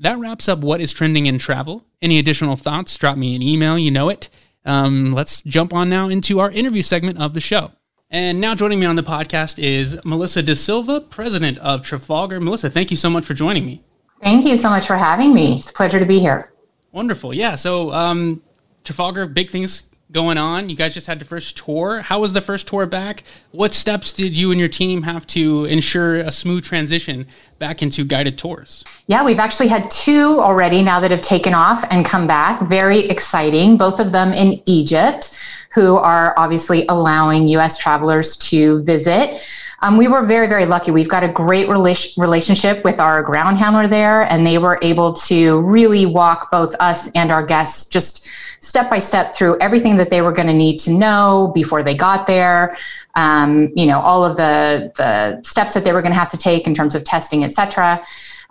That 0.00 0.18
wraps 0.18 0.48
up 0.48 0.60
what 0.60 0.80
is 0.80 0.92
trending 0.92 1.26
in 1.26 1.38
travel. 1.38 1.84
Any 2.02 2.18
additional 2.18 2.56
thoughts, 2.56 2.96
drop 2.96 3.16
me 3.16 3.36
an 3.36 3.42
email, 3.42 3.78
you 3.78 3.90
know 3.90 4.08
it. 4.08 4.28
Um, 4.64 5.12
let's 5.12 5.42
jump 5.42 5.72
on 5.72 5.88
now 5.88 6.08
into 6.08 6.40
our 6.40 6.50
interview 6.50 6.82
segment 6.82 7.18
of 7.18 7.34
the 7.34 7.40
show. 7.40 7.70
And 8.10 8.40
now 8.40 8.54
joining 8.54 8.80
me 8.80 8.86
on 8.86 8.96
the 8.96 9.02
podcast 9.02 9.62
is 9.62 9.98
Melissa 10.04 10.42
DaSilva, 10.42 11.10
president 11.10 11.58
of 11.58 11.82
Trafalgar. 11.82 12.40
Melissa, 12.40 12.70
thank 12.70 12.90
you 12.90 12.96
so 12.96 13.10
much 13.10 13.24
for 13.24 13.34
joining 13.34 13.66
me. 13.66 13.82
Thank 14.22 14.46
you 14.46 14.56
so 14.56 14.68
much 14.70 14.86
for 14.86 14.96
having 14.96 15.34
me. 15.34 15.58
It's 15.58 15.70
a 15.70 15.72
pleasure 15.72 15.98
to 15.98 16.06
be 16.06 16.18
here. 16.18 16.52
Wonderful. 16.92 17.34
Yeah. 17.34 17.56
So, 17.56 17.92
um, 17.92 18.42
Trafalgar, 18.84 19.26
big 19.26 19.50
things 19.50 19.84
going 20.14 20.38
on. 20.38 20.70
You 20.70 20.76
guys 20.76 20.94
just 20.94 21.08
had 21.08 21.18
the 21.18 21.24
first 21.24 21.56
tour. 21.56 22.00
How 22.00 22.20
was 22.20 22.32
the 22.32 22.40
first 22.40 22.68
tour 22.68 22.86
back? 22.86 23.24
What 23.50 23.74
steps 23.74 24.12
did 24.12 24.36
you 24.38 24.52
and 24.52 24.60
your 24.60 24.68
team 24.68 25.02
have 25.02 25.26
to 25.28 25.64
ensure 25.66 26.16
a 26.16 26.30
smooth 26.30 26.64
transition 26.64 27.26
back 27.58 27.82
into 27.82 28.04
guided 28.04 28.38
tours? 28.38 28.84
Yeah, 29.08 29.24
we've 29.24 29.40
actually 29.40 29.68
had 29.68 29.90
two 29.90 30.40
already 30.40 30.82
now 30.82 31.00
that 31.00 31.10
have 31.10 31.20
taken 31.20 31.52
off 31.52 31.84
and 31.90 32.06
come 32.06 32.28
back. 32.28 32.62
Very 32.68 33.00
exciting. 33.00 33.76
Both 33.76 33.98
of 33.98 34.12
them 34.12 34.32
in 34.32 34.62
Egypt, 34.66 35.36
who 35.74 35.96
are 35.96 36.32
obviously 36.38 36.86
allowing 36.88 37.48
US 37.48 37.76
travelers 37.76 38.36
to 38.36 38.82
visit. 38.84 39.40
Um, 39.82 39.98
we 39.98 40.08
were 40.08 40.24
very, 40.24 40.46
very 40.46 40.64
lucky. 40.64 40.92
We've 40.92 41.08
got 41.08 41.24
a 41.24 41.28
great 41.28 41.66
rela- 41.66 42.16
relationship 42.16 42.84
with 42.84 43.00
our 43.00 43.22
ground 43.22 43.58
handler 43.58 43.86
there, 43.86 44.22
and 44.32 44.46
they 44.46 44.56
were 44.56 44.78
able 44.80 45.12
to 45.12 45.60
really 45.60 46.06
walk 46.06 46.50
both 46.50 46.74
us 46.80 47.08
and 47.14 47.30
our 47.30 47.44
guests 47.44 47.84
just 47.84 48.23
step 48.64 48.88
by 48.90 48.98
step 48.98 49.34
through 49.34 49.58
everything 49.60 49.96
that 49.96 50.10
they 50.10 50.22
were 50.22 50.32
going 50.32 50.48
to 50.48 50.54
need 50.54 50.78
to 50.78 50.90
know 50.90 51.52
before 51.54 51.82
they 51.82 51.94
got 51.94 52.26
there. 52.26 52.76
Um, 53.14 53.70
you 53.76 53.86
know, 53.86 54.00
all 54.00 54.24
of 54.24 54.36
the 54.36 54.90
the 54.96 55.42
steps 55.42 55.74
that 55.74 55.84
they 55.84 55.92
were 55.92 56.02
going 56.02 56.12
to 56.12 56.18
have 56.18 56.30
to 56.30 56.38
take 56.38 56.66
in 56.66 56.74
terms 56.74 56.94
of 56.94 57.04
testing, 57.04 57.44
et 57.44 57.52
cetera. 57.52 58.02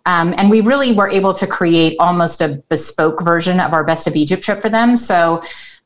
Um, 0.05 0.34
and 0.38 0.50
we 0.50 0.62
really 0.62 0.93
were 0.93 1.10
able 1.10 1.34
to 1.34 1.48
create 1.48 1.96
almost 2.00 2.41
a 2.41 2.62
bespoke 2.70 3.24
version 3.24 3.60
of 3.60 3.74
our 3.74 3.84
Best 3.84 4.08
of 4.08 4.15
Egypt 4.15 4.43
trip 4.43 4.62
for 4.62 4.70
them. 4.70 4.98
So 4.98 5.41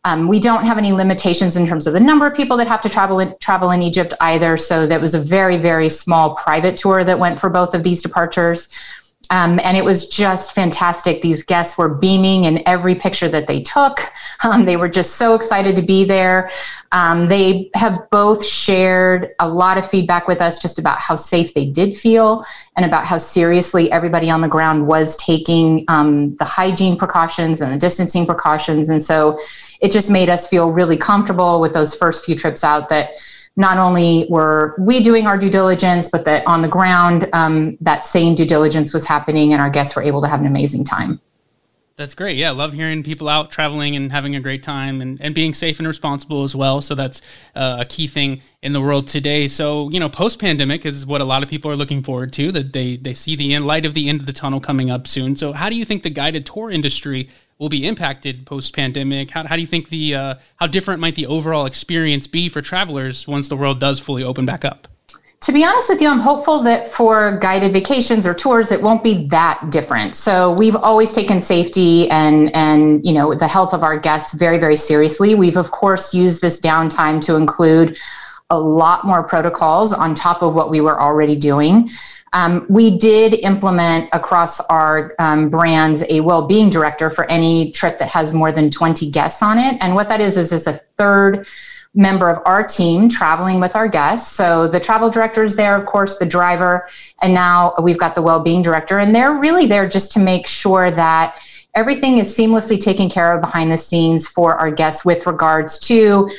um, 0.06 0.28
we 0.28 0.40
don't 0.40 0.64
have 0.64 0.78
any 0.78 0.92
limitations 0.92 1.56
in 1.56 1.68
terms 1.68 1.86
of 1.86 1.94
the 1.94 2.00
number 2.00 2.26
of 2.26 2.34
people 2.36 2.58
that 2.58 2.68
have 2.68 2.82
to 2.82 2.90
travel 2.90 3.20
in, 3.20 3.36
travel 3.40 3.72
in 3.72 3.82
Egypt 3.82 4.14
either. 4.22 4.58
So 4.58 4.88
that 4.88 5.02
was 5.02 5.14
a 5.14 5.22
very, 5.22 5.58
very 5.58 5.90
small 5.90 6.36
private 6.36 6.78
tour 6.78 7.04
that 7.04 7.20
went 7.20 7.40
for 7.40 7.50
both 7.50 7.76
of 7.76 7.84
these 7.84 8.02
departures. 8.02 8.70
Um, 9.30 9.60
and 9.64 9.76
it 9.76 9.84
was 9.84 10.08
just 10.08 10.54
fantastic. 10.54 11.22
These 11.22 11.44
guests 11.44 11.78
were 11.78 11.90
beaming 11.90 12.46
in 12.46 12.66
every 12.68 12.96
picture 12.96 13.28
that 13.30 13.48
they 13.48 13.62
took. 13.62 14.00
Um, 14.44 14.66
they 14.66 14.78
were 14.78 14.88
just 14.88 15.16
so 15.16 15.36
excited 15.36 15.76
to 15.76 15.82
be 15.82 16.06
there. 16.06 16.50
Um, 16.92 17.26
they 17.26 17.70
have 17.74 18.10
both 18.12 18.46
shared 18.46 19.36
a 19.40 19.48
lot 19.48 19.78
of 19.78 19.90
feedback 19.90 20.28
with 20.28 20.42
us 20.42 20.60
just 20.60 20.80
about 20.80 21.00
how 21.00 21.16
safe 21.16 21.54
they 21.54 21.66
did 21.66 21.98
feel 21.98 22.46
and 22.78 22.86
about 22.86 23.06
how 23.06 23.18
seriously 23.18 23.92
everybody 23.92 24.30
on 24.30 24.42
the 24.42 24.48
ground 24.48 24.88
was 24.88 25.16
taking 25.18 25.84
um, 25.90 26.36
the 26.36 26.46
hygiene 26.46 26.98
precautions 26.98 27.60
and 27.60 27.74
the 27.74 27.78
distancing 27.78 28.26
precautions. 28.26 28.90
And 28.90 29.04
so 29.04 29.38
it 29.82 29.92
just 29.92 30.10
made 30.10 30.30
us 30.30 30.48
feel 30.48 30.72
really 30.72 30.98
comfortable 30.98 31.60
with 31.60 31.74
those 31.74 31.94
first 31.94 32.24
few 32.24 32.36
trips 32.36 32.64
out 32.64 32.90
that 32.90 33.12
not 33.58 33.78
only 33.78 34.28
were 34.30 34.76
we 34.78 35.02
doing 35.02 35.26
our 35.26 35.38
due 35.38 35.50
diligence, 35.50 36.08
but 36.08 36.24
that 36.26 36.46
on 36.46 36.62
the 36.62 36.68
ground, 36.68 37.28
um, 37.34 37.78
that 37.82 38.04
same 38.04 38.36
due 38.36 38.46
diligence 38.46 38.94
was 38.94 39.06
happening 39.06 39.52
and 39.52 39.62
our 39.62 39.70
guests 39.70 39.96
were 39.96 40.04
able 40.04 40.22
to 40.22 40.28
have 40.28 40.40
an 40.40 40.46
amazing 40.46 40.86
time. 40.86 41.20
That's 41.96 42.14
great. 42.14 42.38
Yeah, 42.38 42.52
love 42.52 42.74
hearing 42.74 43.02
people 43.02 43.28
out 43.28 43.50
traveling 43.50 43.96
and 43.96 44.12
having 44.12 44.36
a 44.36 44.40
great 44.40 44.62
time 44.62 45.02
and, 45.02 45.20
and 45.20 45.34
being 45.34 45.56
safe 45.56 45.80
and 45.80 45.88
responsible 45.88 46.44
as 46.44 46.56
well. 46.56 46.80
So 46.80 46.94
that's 46.94 47.24
uh, 47.56 47.78
a 47.80 47.86
key 47.86 48.06
thing 48.06 48.42
in 48.62 48.74
the 48.74 48.82
world 48.82 49.08
today. 49.08 49.48
So, 49.48 49.90
you 49.90 50.00
know, 50.00 50.08
post 50.08 50.38
pandemic 50.38 50.86
is 50.86 51.08
what 51.08 51.22
a 51.22 51.24
lot 51.24 51.42
of 51.42 51.50
people 51.50 51.72
are 51.72 51.76
looking 51.76 52.04
forward 52.04 52.34
to, 52.34 52.52
that 52.52 52.72
they, 52.72 52.98
they 52.98 53.16
see 53.16 53.36
the 53.36 53.56
end, 53.56 53.66
light 53.66 53.84
of 53.84 53.96
the 53.96 54.10
end 54.10 54.20
of 54.20 54.28
the 54.28 54.34
tunnel 54.34 54.60
coming 54.60 54.92
up 54.92 55.08
soon. 55.08 55.36
So, 55.36 55.54
how 55.54 55.72
do 55.72 55.76
you 55.76 55.86
think 55.86 56.04
the 56.04 56.12
guided 56.12 56.46
tour 56.46 56.70
industry 56.70 57.30
will 57.60 57.70
be 57.70 57.88
impacted 57.88 58.46
post 58.46 58.76
pandemic? 58.76 59.32
How, 59.32 59.46
how 59.48 59.56
do 59.56 59.62
you 59.62 59.68
think 59.68 59.90
the, 59.90 60.16
uh, 60.16 60.36
how 60.58 60.68
different 60.68 61.02
might 61.02 61.16
the 61.16 61.26
overall 61.26 61.66
experience 61.66 62.28
be 62.28 62.50
for 62.50 62.62
travelers 62.62 63.28
once 63.28 63.48
the 63.48 63.56
world 63.56 63.80
does 63.80 64.00
fully 64.00 64.24
open 64.24 64.46
back 64.46 64.64
up? 64.64 64.88
To 65.42 65.52
be 65.52 65.64
honest 65.64 65.88
with 65.88 66.02
you, 66.02 66.10
I'm 66.10 66.20
hopeful 66.20 66.64
that 66.64 66.88
for 66.88 67.38
guided 67.38 67.72
vacations 67.72 68.26
or 68.26 68.34
tours, 68.34 68.72
it 68.72 68.82
won't 68.82 69.04
be 69.04 69.28
that 69.28 69.70
different. 69.70 70.16
So 70.16 70.54
we've 70.54 70.76
always 70.76 71.14
taken 71.14 71.40
safety 71.40 72.10
and 72.10 72.54
and 72.56 73.06
you 73.06 73.14
know 73.14 73.36
the 73.36 73.48
health 73.48 73.72
of 73.72 73.84
our 73.84 74.00
guests 74.00 74.34
very 74.34 74.58
very 74.58 74.76
seriously. 74.76 75.36
We've 75.36 75.56
of 75.56 75.70
course 75.70 76.12
used 76.12 76.42
this 76.42 76.60
downtime 76.60 77.22
to 77.26 77.36
include 77.36 78.00
a 78.50 78.60
lot 78.60 79.06
more 79.06 79.24
protocols 79.24 79.94
on 79.94 80.16
top 80.16 80.42
of 80.42 80.56
what 80.56 80.72
we 80.72 80.82
were 80.82 81.00
already 81.00 81.36
doing. 81.36 81.90
Um, 82.34 82.66
we 82.70 82.98
did 82.98 83.36
implement 83.46 84.10
across 84.14 84.60
our 84.62 85.16
um, 85.20 85.50
brands 85.50 86.04
a 86.10 86.20
well-being 86.20 86.70
director 86.70 87.10
for 87.10 87.30
any 87.32 87.72
trip 87.72 87.98
that 88.00 88.10
has 88.10 88.34
more 88.34 88.52
than 88.52 88.70
20 88.70 89.10
guests 89.12 89.42
on 89.42 89.58
it. 89.58 89.78
And 89.82 89.96
what 89.96 90.10
that 90.10 90.22
is 90.22 90.38
is 90.38 90.52
is 90.52 90.68
a 90.68 90.74
third 90.98 91.48
member 91.94 92.30
of 92.30 92.40
our 92.46 92.64
team 92.64 93.10
traveling 93.10 93.60
with 93.60 93.76
our 93.76 93.88
guests. 93.88 94.36
So 94.36 94.68
the 94.68 94.80
travel 94.80 95.10
director 95.10 95.42
is 95.42 95.56
there, 95.56 95.76
of 95.76 95.86
course, 95.86 96.18
the 96.18 96.26
driver, 96.26 96.88
and 97.22 97.34
now 97.34 97.74
we've 97.82 97.98
got 97.98 98.14
the 98.14 98.22
well-being 98.22 98.62
director, 98.62 99.00
and 99.00 99.16
they're 99.16 99.34
really 99.34 99.66
there 99.66 99.90
just 99.90 100.12
to 100.14 100.20
make 100.20 100.46
sure 100.46 100.92
that 100.92 101.40
everything 101.74 102.18
is 102.20 102.36
seamlessly 102.36 102.80
taken 102.80 103.10
care 103.10 103.34
of 103.34 103.42
behind 103.42 103.72
the 103.72 103.78
scenes 103.78 104.28
for 104.28 104.56
our 104.56 104.72
guests 104.72 105.06
with 105.06 105.26
regards 105.26 105.80
to 105.80 106.30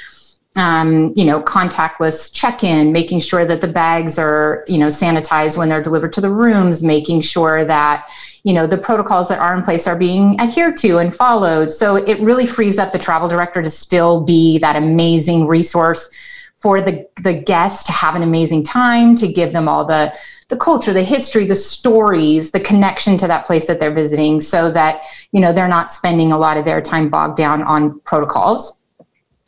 um, 0.57 1.13
you 1.15 1.25
know, 1.25 1.43
contactless 1.43 2.33
check-in, 2.33 2.93
making 2.93 3.21
sure 3.21 3.45
that 3.45 3.61
the 3.61 3.69
bags 3.69 4.19
are, 4.19 4.65
you 4.67 4.79
know, 4.79 4.87
sanitized 4.87 5.57
when 5.57 5.69
they're 5.69 5.83
delivered 5.83 6.13
to 6.15 6.21
the 6.21 6.31
rooms, 6.31 6.83
making 6.83 7.21
sure 7.21 7.65
that, 7.65 8.09
you 8.45 8.53
know, 8.53 8.67
the 8.67 8.79
protocols 8.79 9.29
that 9.29 9.39
are 9.39 9.55
in 9.55 9.63
place 9.63 9.87
are 9.87 9.97
being 9.97 10.41
adhered 10.41 10.77
to 10.79 10.99
and 10.99 11.15
followed. 11.15 11.71
So 11.71 11.97
it 11.97 12.21
really 12.21 12.47
frees 12.47 12.79
up 12.79 12.93
the 12.93 12.99
travel 12.99 13.29
director 13.29 13.63
to 13.63 13.71
still 13.71 14.25
be 14.25 14.59
that 14.59 14.75
amazing 14.75 15.47
resource 15.47 16.09
for 16.57 16.81
the 16.81 17.09
the 17.23 17.35
guests 17.35 17.85
to 17.85 17.93
have 17.93 18.17
an 18.17 18.23
amazing 18.23 18.65
time, 18.65 19.15
to 19.17 19.29
give 19.29 19.53
them 19.53 19.69
all 19.69 19.85
the 19.85 20.13
the 20.49 20.57
culture, 20.57 20.93
the 20.93 21.03
history, 21.05 21.45
the 21.47 21.55
stories, 21.55 22.51
the 22.51 22.61
connection 22.61 23.17
to 23.19 23.29
that 23.29 23.47
place 23.47 23.67
that 23.67 23.79
they're 23.79 23.95
visiting, 23.95 24.41
so 24.41 24.73
that 24.73 25.03
you 25.31 25.41
know 25.41 25.53
they're 25.53 25.69
not 25.69 25.91
spending 25.91 26.33
a 26.33 26.39
lot 26.39 26.57
of 26.57 26.65
their 26.65 26.81
time 26.81 27.09
bogged 27.09 27.37
down 27.37 27.63
on 27.63 28.01
protocols. 28.01 28.78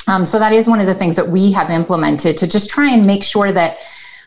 Um, 0.06 0.24
so 0.24 0.38
that 0.38 0.52
is 0.52 0.66
one 0.66 0.80
of 0.80 0.86
the 0.86 0.94
things 0.94 1.16
that 1.16 1.28
we 1.28 1.52
have 1.52 1.70
implemented 1.70 2.36
to 2.38 2.46
just 2.46 2.70
try 2.70 2.90
and 2.90 3.04
make 3.04 3.22
sure 3.22 3.52
that 3.52 3.78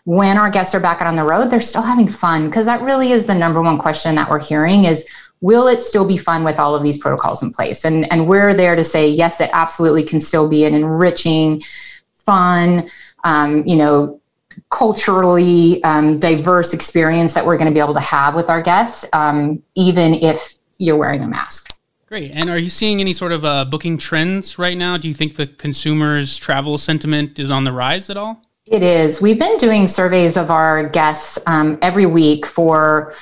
when 0.06 0.38
our 0.38 0.50
guests 0.50 0.75
are 0.75 0.80
back 0.80 1.01
out 1.01 1.08
on 1.08 1.15
the 1.15 1.24
road, 1.24 1.50
they're 1.50 1.62
still 1.62 1.82
having 1.82 2.08
fun 2.08 2.48
because 2.50 2.65
that 2.65 2.82
really 2.82 3.12
is 3.12 3.25
the 3.25 3.34
number 3.34 3.62
one 3.62 3.77
question 3.77 4.15
that 4.15 4.30
we're 4.30 4.42
hearing 4.42 4.84
is 4.84 5.06
will 5.42 5.68
it 5.68 5.80
still 5.80 6.06
be 6.06 6.18
fun 6.18 6.44
with 6.44 6.60
all 6.60 6.75
of 6.75 6.84
these 6.84 6.98
protocols 6.98 7.42
in 7.42 7.51
place? 7.51 7.86
And 7.86 8.12
and 8.12 8.27
we're 8.27 8.53
there 8.53 8.75
to 8.75 8.84
say 8.84 9.10
yes, 9.10 9.42
it 9.42 9.50
absolutely 9.53 10.03
can 10.03 10.20
still 10.20 10.48
be 10.48 10.65
an 10.65 10.74
enriching, 10.74 11.62
fun, 12.13 12.89
um, 13.24 13.65
you 13.65 13.75
know, 13.75 14.20
culturally 14.70 15.84
um, 15.84 16.20
diverse 16.20 16.74
experience 16.74 17.34
that 17.34 17.46
we're 17.46 17.58
going 17.58 17.70
to 17.70 17.74
be 17.74 17.80
able 17.80 17.94
to 17.94 18.00
have 18.00 18.36
with 18.36 18.50
our 18.50 18.62
guests, 18.62 19.06
um, 19.13 19.62
even 19.75 20.13
if 20.13 20.53
you're 20.77 20.98
wearing 20.98 21.22
a 21.22 21.27
mask. 21.27 21.73
Great. 22.13 22.29
And 22.36 22.48
are 22.48 22.60
you 22.60 22.70
seeing 22.70 23.01
any 23.01 23.12
sort 23.12 23.32
of 23.32 23.43
uh, 23.43 23.65
booking 23.65 23.98
trends 23.98 24.60
right 24.60 24.77
now? 24.77 24.98
Do 24.98 25.08
you 25.08 25.15
think 25.15 25.36
the 25.36 25.48
consumers' 25.48 26.38
travel 26.38 26.77
sentiment 26.77 27.39
is 27.39 27.50
on 27.50 27.63
the 27.63 27.72
rise 27.72 28.08
at 28.12 28.17
all? 28.17 28.39
It 28.67 28.84
is. 28.84 29.20
We've 29.20 29.39
been 29.39 29.58
doing 29.58 29.88
surveys 29.88 30.38
of 30.38 30.51
our 30.51 30.88
guests 30.88 31.39
um, 31.48 31.79
every 31.82 32.05
week 32.05 32.46
for 32.46 33.15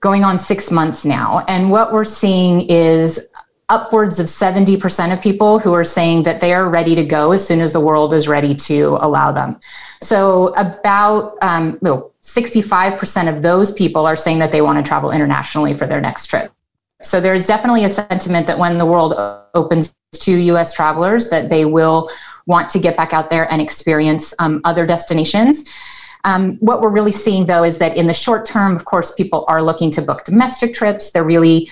going 0.00 0.24
on 0.24 0.36
six 0.36 0.70
months 0.70 1.06
now. 1.06 1.42
And 1.48 1.70
what 1.70 1.90
we're 1.90 2.04
seeing 2.04 2.68
is 2.68 3.30
upwards 3.70 4.20
of 4.20 4.26
70% 4.26 5.10
of 5.10 5.22
people 5.22 5.58
who 5.58 5.72
are 5.72 5.82
saying 5.82 6.24
that 6.24 6.42
they 6.42 6.52
are 6.52 6.68
ready 6.68 6.94
to 6.96 7.04
go 7.06 7.32
as 7.32 7.46
soon 7.46 7.62
as 7.62 7.72
the 7.72 7.80
world 7.80 8.12
is 8.12 8.28
ready 8.28 8.54
to 8.54 8.98
allow 9.00 9.32
them. 9.32 9.58
So, 10.02 10.48
about 10.48 11.38
um, 11.40 11.78
well, 11.80 12.12
65% 12.22 13.34
of 13.34 13.40
those 13.40 13.72
people 13.72 14.04
are 14.04 14.16
saying 14.16 14.38
that 14.40 14.52
they 14.52 14.60
want 14.60 14.84
to 14.84 14.86
travel 14.86 15.12
internationally 15.12 15.72
for 15.72 15.86
their 15.86 16.02
next 16.02 16.26
trip. 16.26 16.52
So 17.02 17.20
there's 17.20 17.46
definitely 17.46 17.84
a 17.84 17.88
sentiment 17.88 18.46
that 18.48 18.58
when 18.58 18.76
the 18.76 18.86
world 18.86 19.14
opens 19.54 19.94
to 20.14 20.32
US 20.32 20.74
travelers, 20.74 21.30
that 21.30 21.48
they 21.48 21.64
will 21.64 22.10
want 22.46 22.68
to 22.70 22.78
get 22.78 22.96
back 22.96 23.12
out 23.12 23.30
there 23.30 23.50
and 23.52 23.62
experience 23.62 24.34
um, 24.38 24.60
other 24.64 24.86
destinations. 24.86 25.64
Um, 26.24 26.56
what 26.56 26.80
we're 26.80 26.90
really 26.90 27.12
seeing 27.12 27.46
though 27.46 27.62
is 27.62 27.78
that 27.78 27.96
in 27.96 28.06
the 28.06 28.14
short 28.14 28.44
term, 28.44 28.74
of 28.74 28.84
course, 28.84 29.14
people 29.14 29.44
are 29.48 29.62
looking 29.62 29.90
to 29.92 30.02
book 30.02 30.24
domestic 30.24 30.74
trips. 30.74 31.10
They're 31.10 31.24
really 31.24 31.70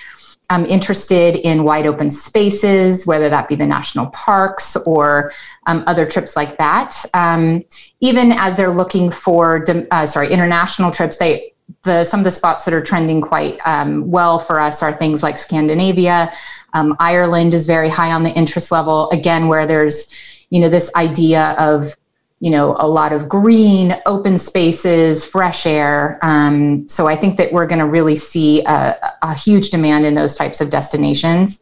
um, 0.49 0.65
interested 0.65 1.35
in 1.35 1.63
wide 1.63 1.85
open 1.85 2.09
spaces, 2.09 3.05
whether 3.05 3.27
that 3.27 3.49
be 3.49 3.55
the 3.55 3.67
national 3.67 4.07
parks 4.07 4.77
or 4.85 5.33
um, 5.65 5.83
other 5.87 6.05
trips 6.05 6.37
like 6.37 6.57
that. 6.57 7.03
Um, 7.13 7.65
even 7.99 8.31
as 8.31 8.55
they're 8.55 8.71
looking 8.71 9.11
for, 9.11 9.65
uh, 9.91 10.05
sorry, 10.05 10.31
international 10.31 10.91
trips, 10.91 11.17
they 11.17 11.51
the 11.83 12.03
some 12.03 12.19
of 12.19 12.23
the 12.23 12.31
spots 12.31 12.65
that 12.65 12.73
are 12.73 12.81
trending 12.81 13.21
quite 13.21 13.59
um, 13.65 14.09
well 14.09 14.39
for 14.39 14.59
us 14.59 14.81
are 14.81 14.93
things 14.93 15.23
like 15.23 15.37
Scandinavia. 15.37 16.31
Um, 16.73 16.95
Ireland 16.99 17.53
is 17.53 17.67
very 17.67 17.89
high 17.89 18.11
on 18.11 18.23
the 18.23 18.31
interest 18.31 18.71
level. 18.71 19.09
Again, 19.09 19.47
where 19.47 19.65
there's 19.65 20.07
you 20.49 20.59
know 20.59 20.69
this 20.69 20.91
idea 20.95 21.55
of 21.57 21.95
you 22.39 22.49
know 22.49 22.75
a 22.79 22.87
lot 22.87 23.11
of 23.11 23.27
green, 23.27 23.95
open 24.05 24.37
spaces, 24.37 25.25
fresh 25.25 25.65
air. 25.65 26.19
Um, 26.21 26.87
so 26.87 27.07
I 27.07 27.15
think 27.15 27.37
that 27.37 27.51
we're 27.51 27.67
going 27.67 27.79
to 27.79 27.85
really 27.85 28.15
see 28.15 28.63
a, 28.65 28.97
a 29.21 29.33
huge 29.33 29.69
demand 29.69 30.05
in 30.05 30.13
those 30.13 30.35
types 30.35 30.61
of 30.61 30.69
destinations. 30.69 31.61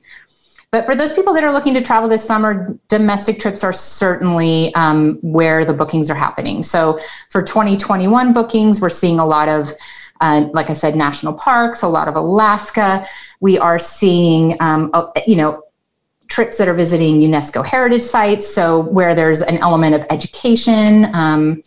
But 0.71 0.85
for 0.85 0.95
those 0.95 1.13
people 1.13 1.33
that 1.33 1.43
are 1.43 1.51
looking 1.51 1.73
to 1.75 1.81
travel 1.81 2.09
this 2.09 2.25
summer, 2.25 2.77
domestic 2.87 3.39
trips 3.39 3.63
are 3.63 3.73
certainly 3.73 4.73
um, 4.75 5.19
where 5.21 5.63
the 5.63 5.73
bookings 5.73 6.09
are 6.09 6.15
happening. 6.15 6.63
So 6.63 6.99
for 7.29 7.41
2021 7.41 8.33
bookings, 8.33 8.81
we're 8.81 8.89
seeing 8.89 9.19
a 9.19 9.25
lot 9.25 9.47
of, 9.47 9.71
uh, 10.21 10.47
like 10.53 10.69
I 10.69 10.73
said, 10.73 10.95
national 10.95 11.33
parks, 11.33 11.81
a 11.81 11.87
lot 11.87 12.07
of 12.07 12.15
Alaska. 12.15 13.05
We 13.39 13.57
are 13.57 13.79
seeing, 13.79 14.57
um, 14.59 14.91
you 15.25 15.35
know, 15.37 15.63
trips 16.27 16.57
that 16.57 16.67
are 16.67 16.73
visiting 16.73 17.21
UNESCO 17.21 17.65
heritage 17.65 18.01
sites. 18.01 18.47
So 18.53 18.81
where 18.81 19.15
there's 19.15 19.41
an 19.41 19.57
element 19.59 19.95
of 19.95 20.05
education. 20.09 21.13
Um, 21.13 21.61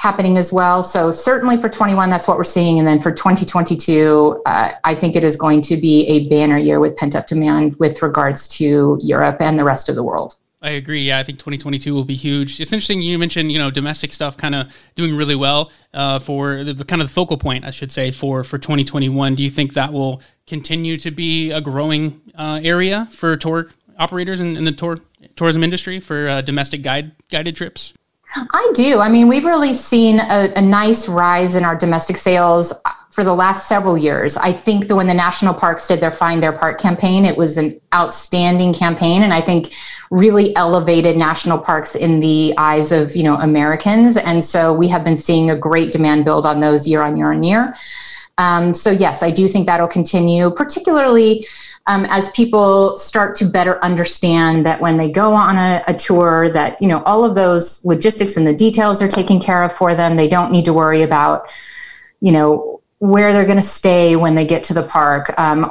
happening 0.00 0.38
as 0.38 0.50
well. 0.50 0.82
So 0.82 1.10
certainly 1.10 1.58
for 1.58 1.68
21, 1.68 2.08
that's 2.08 2.26
what 2.26 2.38
we're 2.38 2.42
seeing. 2.44 2.78
And 2.78 2.88
then 2.88 2.98
for 3.00 3.12
2022, 3.12 4.40
uh, 4.46 4.72
I 4.82 4.94
think 4.94 5.14
it 5.14 5.22
is 5.22 5.36
going 5.36 5.60
to 5.60 5.76
be 5.76 6.06
a 6.06 6.26
banner 6.30 6.56
year 6.56 6.80
with 6.80 6.96
pent 6.96 7.14
up 7.14 7.26
demand 7.26 7.76
with 7.78 8.00
regards 8.00 8.48
to 8.48 8.98
Europe 9.02 9.42
and 9.42 9.58
the 9.58 9.64
rest 9.64 9.90
of 9.90 9.96
the 9.96 10.02
world. 10.02 10.36
I 10.62 10.70
agree. 10.70 11.02
Yeah, 11.02 11.18
I 11.18 11.22
think 11.22 11.38
2022 11.38 11.92
will 11.92 12.06
be 12.06 12.14
huge. 12.14 12.60
It's 12.60 12.72
interesting 12.72 13.02
you 13.02 13.18
mentioned, 13.18 13.52
you 13.52 13.58
know, 13.58 13.70
domestic 13.70 14.14
stuff 14.14 14.38
kind 14.38 14.54
of 14.54 14.74
doing 14.94 15.14
really 15.14 15.36
well 15.36 15.70
uh, 15.92 16.18
for 16.18 16.64
the, 16.64 16.72
the, 16.72 16.84
kind 16.86 17.02
of 17.02 17.08
the 17.08 17.12
focal 17.12 17.36
point, 17.36 17.66
I 17.66 17.70
should 17.70 17.92
say, 17.92 18.10
for 18.10 18.42
for 18.42 18.56
2021. 18.56 19.34
Do 19.34 19.42
you 19.42 19.50
think 19.50 19.74
that 19.74 19.92
will 19.92 20.22
continue 20.46 20.96
to 20.96 21.10
be 21.10 21.50
a 21.50 21.60
growing 21.60 22.22
uh, 22.34 22.60
area 22.64 23.06
for 23.12 23.36
tour 23.36 23.70
operators 23.98 24.40
in, 24.40 24.56
in 24.56 24.64
the 24.64 24.72
tour 24.72 24.96
tourism 25.36 25.62
industry 25.62 26.00
for 26.00 26.26
uh, 26.26 26.40
domestic 26.40 26.82
guide 26.82 27.12
guided 27.28 27.54
trips? 27.54 27.92
I 28.34 28.70
do. 28.74 29.00
I 29.00 29.08
mean, 29.08 29.28
we've 29.28 29.44
really 29.44 29.74
seen 29.74 30.20
a, 30.20 30.52
a, 30.54 30.60
nice 30.60 31.08
rise 31.08 31.56
in 31.56 31.64
our 31.64 31.74
domestic 31.74 32.16
sales 32.16 32.72
for 33.10 33.24
the 33.24 33.34
last 33.34 33.66
several 33.66 33.98
years. 33.98 34.36
I 34.36 34.52
think 34.52 34.86
that 34.86 34.94
when 34.94 35.08
the 35.08 35.14
national 35.14 35.52
parks 35.52 35.88
did 35.88 36.00
their 36.00 36.12
Find 36.12 36.40
Their 36.40 36.52
Park 36.52 36.80
campaign, 36.80 37.24
it 37.24 37.36
was 37.36 37.58
an 37.58 37.80
outstanding 37.92 38.72
campaign, 38.72 39.24
and 39.24 39.34
I 39.34 39.40
think 39.40 39.72
really 40.10 40.54
elevated 40.54 41.16
national 41.16 41.58
parks 41.58 41.96
in 41.96 42.20
the 42.20 42.54
eyes 42.56 42.92
of 42.92 43.16
you 43.16 43.24
know 43.24 43.36
Americans. 43.36 44.16
And 44.16 44.44
so 44.44 44.72
we 44.72 44.86
have 44.88 45.02
been 45.02 45.16
seeing 45.16 45.50
a 45.50 45.56
great 45.56 45.90
demand 45.90 46.24
build 46.24 46.46
on 46.46 46.60
those 46.60 46.86
year 46.86 47.02
on 47.02 47.16
year 47.16 47.32
on 47.32 47.42
year. 47.42 47.74
Um, 48.38 48.72
so 48.74 48.90
yes, 48.90 49.22
I 49.22 49.30
do 49.30 49.48
think 49.48 49.66
that'll 49.66 49.88
continue, 49.88 50.50
particularly 50.50 51.46
um, 51.90 52.06
as 52.08 52.28
people 52.30 52.96
start 52.96 53.34
to 53.34 53.44
better 53.44 53.82
understand 53.84 54.64
that 54.64 54.80
when 54.80 54.96
they 54.96 55.10
go 55.10 55.34
on 55.34 55.56
a, 55.56 55.82
a, 55.88 55.94
tour, 55.94 56.48
that 56.50 56.80
you 56.80 56.86
know 56.86 57.02
all 57.02 57.24
of 57.24 57.34
those 57.34 57.84
logistics 57.84 58.36
and 58.36 58.46
the 58.46 58.54
details 58.54 59.02
are 59.02 59.08
taken 59.08 59.40
care 59.40 59.64
of 59.64 59.72
for 59.72 59.96
them. 59.96 60.14
They 60.14 60.28
don't 60.28 60.52
need 60.52 60.64
to 60.66 60.72
worry 60.72 61.02
about, 61.02 61.48
you 62.20 62.30
know, 62.30 62.80
where 63.00 63.32
they're 63.32 63.44
going 63.44 63.56
to 63.56 63.62
stay 63.80 64.14
when 64.14 64.36
they 64.36 64.46
get 64.46 64.62
to 64.64 64.74
the 64.74 64.84
park. 64.84 65.36
Um, 65.36 65.64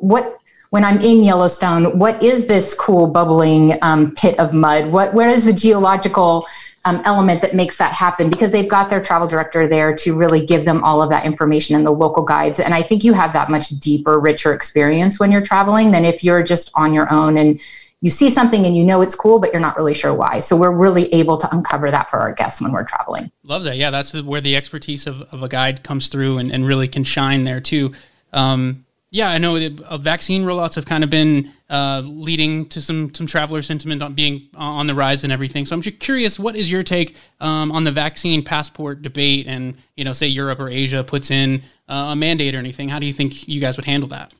what 0.00 0.38
when 0.70 0.84
I'm 0.84 1.00
in 1.00 1.24
Yellowstone, 1.24 1.98
what 1.98 2.22
is 2.22 2.46
this 2.46 2.72
cool 2.74 3.08
bubbling 3.08 3.76
um, 3.82 4.14
pit 4.14 4.38
of 4.38 4.54
mud? 4.54 4.92
What 4.92 5.12
where 5.12 5.28
is 5.28 5.44
the 5.44 5.52
geological 5.52 6.46
um, 6.84 7.02
element 7.04 7.40
that 7.42 7.54
makes 7.54 7.76
that 7.78 7.92
happen? 7.92 8.30
Because 8.30 8.50
they've 8.50 8.68
got 8.68 8.90
their 8.90 9.00
travel 9.00 9.26
director 9.26 9.68
there 9.68 9.94
to 9.96 10.14
really 10.14 10.44
give 10.44 10.64
them 10.64 10.82
all 10.84 11.02
of 11.02 11.10
that 11.10 11.24
information 11.24 11.76
and 11.76 11.84
the 11.84 11.90
local 11.90 12.22
guides. 12.22 12.60
And 12.60 12.74
I 12.74 12.82
think 12.82 13.04
you 13.04 13.12
have 13.12 13.32
that 13.32 13.50
much 13.50 13.68
deeper, 13.80 14.18
richer 14.18 14.52
experience 14.52 15.18
when 15.18 15.32
you're 15.32 15.42
traveling 15.42 15.90
than 15.90 16.04
if 16.04 16.22
you're 16.22 16.42
just 16.42 16.70
on 16.74 16.92
your 16.92 17.10
own 17.12 17.38
and 17.38 17.60
you 18.00 18.10
see 18.10 18.28
something 18.28 18.66
and 18.66 18.76
you 18.76 18.84
know 18.84 19.00
it's 19.00 19.14
cool, 19.14 19.38
but 19.38 19.50
you're 19.50 19.62
not 19.62 19.78
really 19.78 19.94
sure 19.94 20.12
why. 20.12 20.38
So 20.38 20.56
we're 20.56 20.70
really 20.70 21.12
able 21.14 21.38
to 21.38 21.50
uncover 21.50 21.90
that 21.90 22.10
for 22.10 22.18
our 22.18 22.34
guests 22.34 22.60
when 22.60 22.70
we're 22.70 22.84
traveling. 22.84 23.30
Love 23.44 23.64
that. 23.64 23.78
Yeah, 23.78 23.90
that's 23.90 24.12
where 24.12 24.42
the 24.42 24.56
expertise 24.56 25.06
of, 25.06 25.22
of 25.22 25.42
a 25.42 25.48
guide 25.48 25.82
comes 25.82 26.08
through 26.08 26.36
and, 26.36 26.52
and 26.52 26.66
really 26.66 26.86
can 26.86 27.02
shine 27.02 27.44
there 27.44 27.62
too. 27.62 27.94
Um, 28.34 28.84
yeah, 29.14 29.30
I 29.30 29.38
know 29.38 29.54
uh, 29.54 29.96
vaccine 29.96 30.42
rollouts 30.42 30.74
have 30.74 30.86
kind 30.86 31.04
of 31.04 31.08
been 31.08 31.52
uh, 31.70 32.02
leading 32.04 32.68
to 32.70 32.82
some 32.82 33.14
some 33.14 33.28
traveler 33.28 33.62
sentiment 33.62 34.02
on 34.02 34.14
being 34.14 34.48
on 34.56 34.88
the 34.88 34.94
rise 34.94 35.22
and 35.22 35.32
everything. 35.32 35.66
So 35.66 35.76
I'm 35.76 35.82
just 35.82 36.00
curious, 36.00 36.36
what 36.36 36.56
is 36.56 36.68
your 36.68 36.82
take 36.82 37.14
um, 37.40 37.70
on 37.70 37.84
the 37.84 37.92
vaccine 37.92 38.42
passport 38.42 39.02
debate? 39.02 39.46
And 39.46 39.76
you 39.96 40.04
know, 40.04 40.14
say 40.14 40.26
Europe 40.26 40.58
or 40.58 40.68
Asia 40.68 41.04
puts 41.04 41.30
in 41.30 41.62
uh, 41.88 42.10
a 42.10 42.16
mandate 42.16 42.56
or 42.56 42.58
anything, 42.58 42.88
how 42.88 42.98
do 42.98 43.06
you 43.06 43.12
think 43.12 43.46
you 43.46 43.60
guys 43.60 43.76
would 43.76 43.86
handle 43.86 44.08
that? 44.08 44.34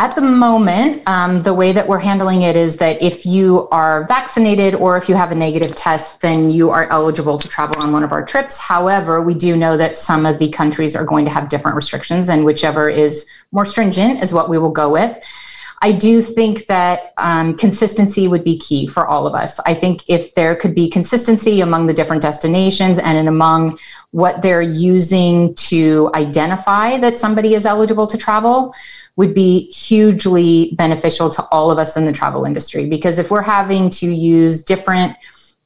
At 0.00 0.14
the 0.14 0.20
moment, 0.20 1.02
um, 1.08 1.40
the 1.40 1.52
way 1.52 1.72
that 1.72 1.88
we're 1.88 1.98
handling 1.98 2.42
it 2.42 2.54
is 2.54 2.76
that 2.76 3.02
if 3.02 3.26
you 3.26 3.68
are 3.72 4.06
vaccinated 4.06 4.76
or 4.76 4.96
if 4.96 5.08
you 5.08 5.16
have 5.16 5.32
a 5.32 5.34
negative 5.34 5.74
test, 5.74 6.20
then 6.20 6.48
you 6.48 6.70
are 6.70 6.88
eligible 6.92 7.36
to 7.36 7.48
travel 7.48 7.82
on 7.82 7.90
one 7.90 8.04
of 8.04 8.12
our 8.12 8.24
trips. 8.24 8.56
However, 8.56 9.20
we 9.20 9.34
do 9.34 9.56
know 9.56 9.76
that 9.76 9.96
some 9.96 10.24
of 10.24 10.38
the 10.38 10.50
countries 10.50 10.94
are 10.94 11.04
going 11.04 11.24
to 11.24 11.32
have 11.32 11.48
different 11.48 11.74
restrictions, 11.74 12.28
and 12.28 12.44
whichever 12.44 12.88
is 12.88 13.26
more 13.50 13.64
stringent 13.64 14.22
is 14.22 14.32
what 14.32 14.48
we 14.48 14.56
will 14.56 14.70
go 14.70 14.88
with. 14.88 15.18
I 15.80 15.92
do 15.92 16.20
think 16.20 16.66
that 16.66 17.12
um, 17.18 17.56
consistency 17.56 18.26
would 18.28 18.44
be 18.44 18.58
key 18.58 18.86
for 18.86 19.06
all 19.06 19.26
of 19.26 19.34
us. 19.34 19.60
I 19.66 19.74
think 19.74 20.02
if 20.08 20.34
there 20.34 20.56
could 20.56 20.74
be 20.74 20.90
consistency 20.90 21.60
among 21.60 21.86
the 21.86 21.94
different 21.94 22.22
destinations 22.22 22.98
and 22.98 23.28
among 23.28 23.78
what 24.10 24.42
they're 24.42 24.62
using 24.62 25.54
to 25.54 26.10
identify 26.14 26.98
that 26.98 27.16
somebody 27.16 27.54
is 27.54 27.64
eligible 27.64 28.06
to 28.08 28.16
travel, 28.16 28.74
would 29.18 29.34
be 29.34 29.68
hugely 29.72 30.70
beneficial 30.76 31.28
to 31.28 31.42
all 31.50 31.72
of 31.72 31.78
us 31.78 31.96
in 31.96 32.04
the 32.04 32.12
travel 32.12 32.44
industry. 32.44 32.86
Because 32.86 33.18
if 33.18 33.32
we're 33.32 33.42
having 33.42 33.90
to 33.90 34.06
use 34.06 34.62
different 34.62 35.16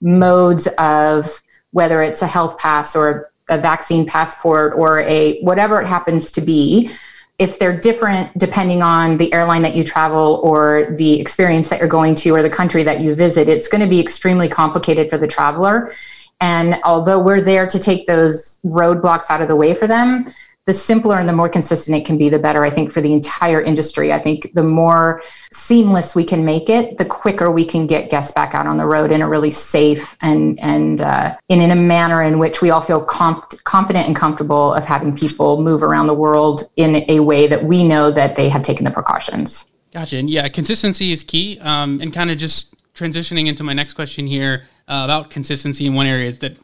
modes 0.01 0.67
of 0.79 1.27
whether 1.73 2.01
it's 2.01 2.23
a 2.23 2.27
health 2.27 2.57
pass 2.57 2.97
or 2.97 3.31
a 3.51 3.59
vaccine 3.59 4.07
passport 4.07 4.73
or 4.75 5.01
a 5.01 5.39
whatever 5.43 5.79
it 5.83 5.87
happens 5.87 6.33
to 6.33 6.41
be 6.41 6.91
if 7.39 7.59
they're 7.59 7.79
different 7.79 8.37
depending 8.39 8.83
on 8.83 9.19
the 9.19 9.33
airline 9.35 9.63
that 9.63 9.77
you 9.77 9.85
travel 9.85 10.41
or 10.43 10.87
the 10.97 11.21
experience 11.21 11.69
that 11.69 11.79
you're 11.79 11.89
going 11.89 12.15
to 12.15 12.31
or 12.31 12.43
the 12.43 12.51
country 12.51 12.83
that 12.83 13.01
you 13.01 13.15
visit 13.15 13.49
it's 13.49 13.69
going 13.69 13.81
to 13.81 13.87
be 13.87 14.01
extremely 14.01 14.49
complicated 14.49 15.11
for 15.11 15.19
the 15.19 15.27
traveler. 15.27 15.93
And 16.41 16.81
although 16.85 17.21
we're 17.21 17.43
there 17.43 17.67
to 17.67 17.79
take 17.79 18.07
those 18.07 18.59
roadblocks 18.65 19.27
out 19.29 19.43
of 19.43 19.49
the 19.49 19.57
way 19.57 19.75
for 19.75 19.87
them 19.87 20.27
the 20.65 20.73
simpler 20.73 21.19
and 21.19 21.29
the 21.29 21.33
more 21.33 21.49
consistent 21.49 21.97
it 21.97 22.07
can 22.07 22.17
be, 22.17 22.29
the 22.29 22.39
better, 22.39 22.65
I 22.65 22.71
think, 22.71 22.93
for 22.93 23.01
the 23.01 23.13
entire 23.13 23.61
industry. 23.61 24.13
I 24.13 24.19
think 24.19 24.53
the 24.55 24.63
more 24.63 25.21
seamless 25.53 26.15
we 26.15 26.25
can 26.25 26.45
make 26.45 26.69
it, 26.69 26.99
the 26.99 27.05
quicker 27.05 27.51
we 27.51 27.65
can 27.65 27.87
get 27.87 28.11
guests 28.11 28.33
back 28.33 28.55
out 28.55 28.67
on 28.69 28.77
the 28.77 28.87
road 28.87 29.11
in 29.11 29.23
a 29.23 29.29
really 29.29 29.51
safe 29.51 30.17
and, 30.21 30.61
and 30.61 31.01
uh, 31.01 31.37
in, 31.49 31.61
in 31.61 31.73
a 31.73 31.77
manner 31.77 32.23
in 32.23 32.39
which 32.39 32.63
we 32.63 32.71
all 32.71 32.81
feel 32.81 33.05
comp- 33.05 33.63
confident 33.65 34.07
and 34.07 34.15
comfortable 34.15 34.73
of 34.75 34.85
having 34.85 35.17
people 35.17 35.61
move 35.61 35.83
around 35.83 36.07
the 36.07 36.15
world 36.15 36.71
in 36.77 37.05
a 37.11 37.19
way 37.19 37.49
that 37.49 37.65
we 37.65 37.83
know 37.83 38.13
that 38.13 38.37
they 38.37 38.49
have 38.49 38.63
taken 38.63 38.85
the 38.85 38.91
precautions. 38.91 39.67
Gotcha. 39.93 40.17
And 40.17 40.31
yeah, 40.31 40.49
consistency 40.49 41.13
is 41.13 41.25
key. 41.25 41.59
Um, 41.61 42.01
and 42.01 42.13
kind 42.13 42.31
of 42.31 42.39
just 42.39 42.75
transitioning 42.95 43.49
into 43.49 43.65
my 43.65 43.73
next 43.73 43.95
question 43.95 44.29
here 44.29 44.65
uh, 44.87 45.03
about 45.05 45.31
consistency 45.31 45.87
in 45.87 45.95
one 45.95 46.07
area 46.07 46.29
is 46.29 46.39
that 46.39 46.57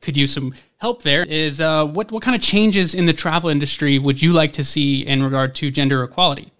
could 0.00 0.16
use 0.16 0.32
some 0.32 0.54
help 0.84 1.00
there 1.00 1.24
is 1.24 1.62
uh, 1.62 1.86
what, 1.86 2.12
what 2.12 2.22
kind 2.22 2.36
of 2.36 2.42
changes 2.42 2.92
in 2.92 3.06
the 3.06 3.12
travel 3.14 3.48
industry 3.48 3.98
would 3.98 4.20
you 4.20 4.34
like 4.34 4.52
to 4.52 4.62
see 4.62 5.00
in 5.06 5.22
regard 5.22 5.54
to 5.54 5.70
gender 5.70 6.04
equality? 6.04 6.52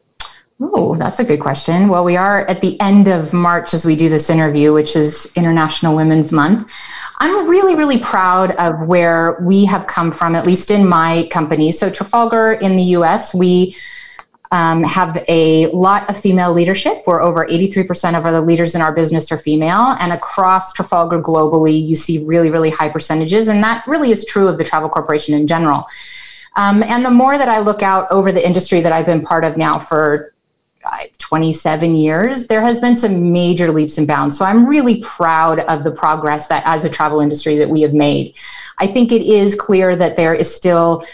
Oh, 0.63 0.95
that's 0.95 1.19
a 1.19 1.25
good 1.25 1.41
question. 1.41 1.89
Well, 1.89 2.05
we 2.05 2.17
are 2.17 2.47
at 2.47 2.63
the 2.63 2.81
end 2.81 3.07
of 3.07 3.35
March 3.35 3.75
as 3.75 3.85
we 3.85 3.95
do 3.95 4.09
this 4.09 4.31
interview, 4.31 4.73
which 4.73 4.97
is 4.97 5.31
International 5.37 5.95
Women's 5.95 6.33
Month. 6.33 6.73
I'm 7.19 7.47
really, 7.47 7.75
really 7.75 7.99
proud 7.99 8.53
of 8.53 8.89
where 8.89 9.37
we 9.43 9.67
have 9.67 9.87
come 9.89 10.11
from, 10.11 10.35
at 10.35 10.47
least 10.47 10.71
in 10.71 10.89
my 10.89 11.29
company. 11.31 11.71
So, 11.71 11.91
Trafalgar 11.91 12.55
in 12.55 12.77
the 12.77 12.85
US, 12.99 13.35
we 13.35 13.77
um, 14.55 14.85
have 14.85 15.21
a 15.27 15.67
lot 15.73 16.09
of 16.09 16.17
female 16.17 16.53
leadership. 16.53 17.03
We're 17.09 17.21
over 17.21 17.45
83% 17.45 18.17
of 18.17 18.25
our 18.25 18.41
leaders 18.41 18.77
in 18.77 18.83
our 18.83 18.93
business 18.93 19.33
are 19.33 19.37
female. 19.37 19.97
And 19.99 20.13
across 20.13 20.73
Trafalgar 20.73 21.21
globally, 21.21 21.85
you 21.85 21.97
see 21.97 22.25
really, 22.25 22.51
really 22.51 22.71
high 22.71 22.89
percentages. 22.89 23.49
And 23.49 23.65
that 23.65 23.85
really 23.89 24.13
is 24.13 24.25
true 24.25 24.47
of 24.47 24.57
the 24.57 24.63
Travel 24.63 24.89
Corporation 24.89 25.35
in 25.35 25.49
general. 25.49 25.85
Um, 26.55 26.85
and 26.85 27.05
the 27.05 27.11
more 27.11 27.37
that 27.37 27.49
I 27.49 27.59
look 27.59 27.83
out 27.83 28.09
over 28.13 28.31
the 28.31 28.47
industry 28.47 28.81
that 28.81 28.93
I've 28.93 29.07
been 29.07 29.23
part 29.23 29.45
of 29.45 29.57
now 29.57 29.77
for 29.77 30.35
uh, 30.85 30.99
27 31.19 31.97
years, 31.97 32.47
there 32.47 32.61
has 32.61 32.79
been 32.79 32.95
some 32.95 33.33
major 33.33 33.73
leaps 33.73 33.99
and 33.99 34.07
bounds. 34.07 34.39
So 34.39 34.45
I'm 34.45 34.65
really 34.67 35.01
proud 35.01 35.61
of 35.61 35.83
the 35.83 35.91
progress 35.91 36.47
that 36.47 36.63
as 36.65 36.85
a 36.85 36.89
travel 36.89 37.19
industry 37.19 37.57
that 37.57 37.69
we 37.69 37.81
have 37.81 37.93
made. 37.93 38.37
I 38.79 38.87
think 38.87 39.11
it 39.11 39.23
is 39.23 39.57
clear 39.57 39.97
that 39.97 40.15
there 40.15 40.35
is 40.35 40.55
still 40.55 41.05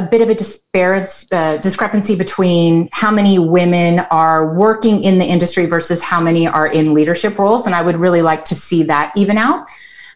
a 0.00 0.08
bit 0.10 0.22
of 0.22 0.30
a 0.30 0.34
disparate, 0.34 1.26
uh, 1.30 1.58
discrepancy 1.58 2.16
between 2.16 2.88
how 2.90 3.10
many 3.10 3.38
women 3.38 4.00
are 4.10 4.54
working 4.54 5.04
in 5.04 5.18
the 5.18 5.26
industry 5.26 5.66
versus 5.66 6.02
how 6.02 6.20
many 6.20 6.46
are 6.48 6.68
in 6.68 6.94
leadership 6.94 7.38
roles. 7.38 7.66
And 7.66 7.74
I 7.74 7.82
would 7.82 7.96
really 7.96 8.22
like 8.22 8.44
to 8.46 8.54
see 8.54 8.82
that 8.84 9.12
even 9.14 9.36
out. 9.36 9.66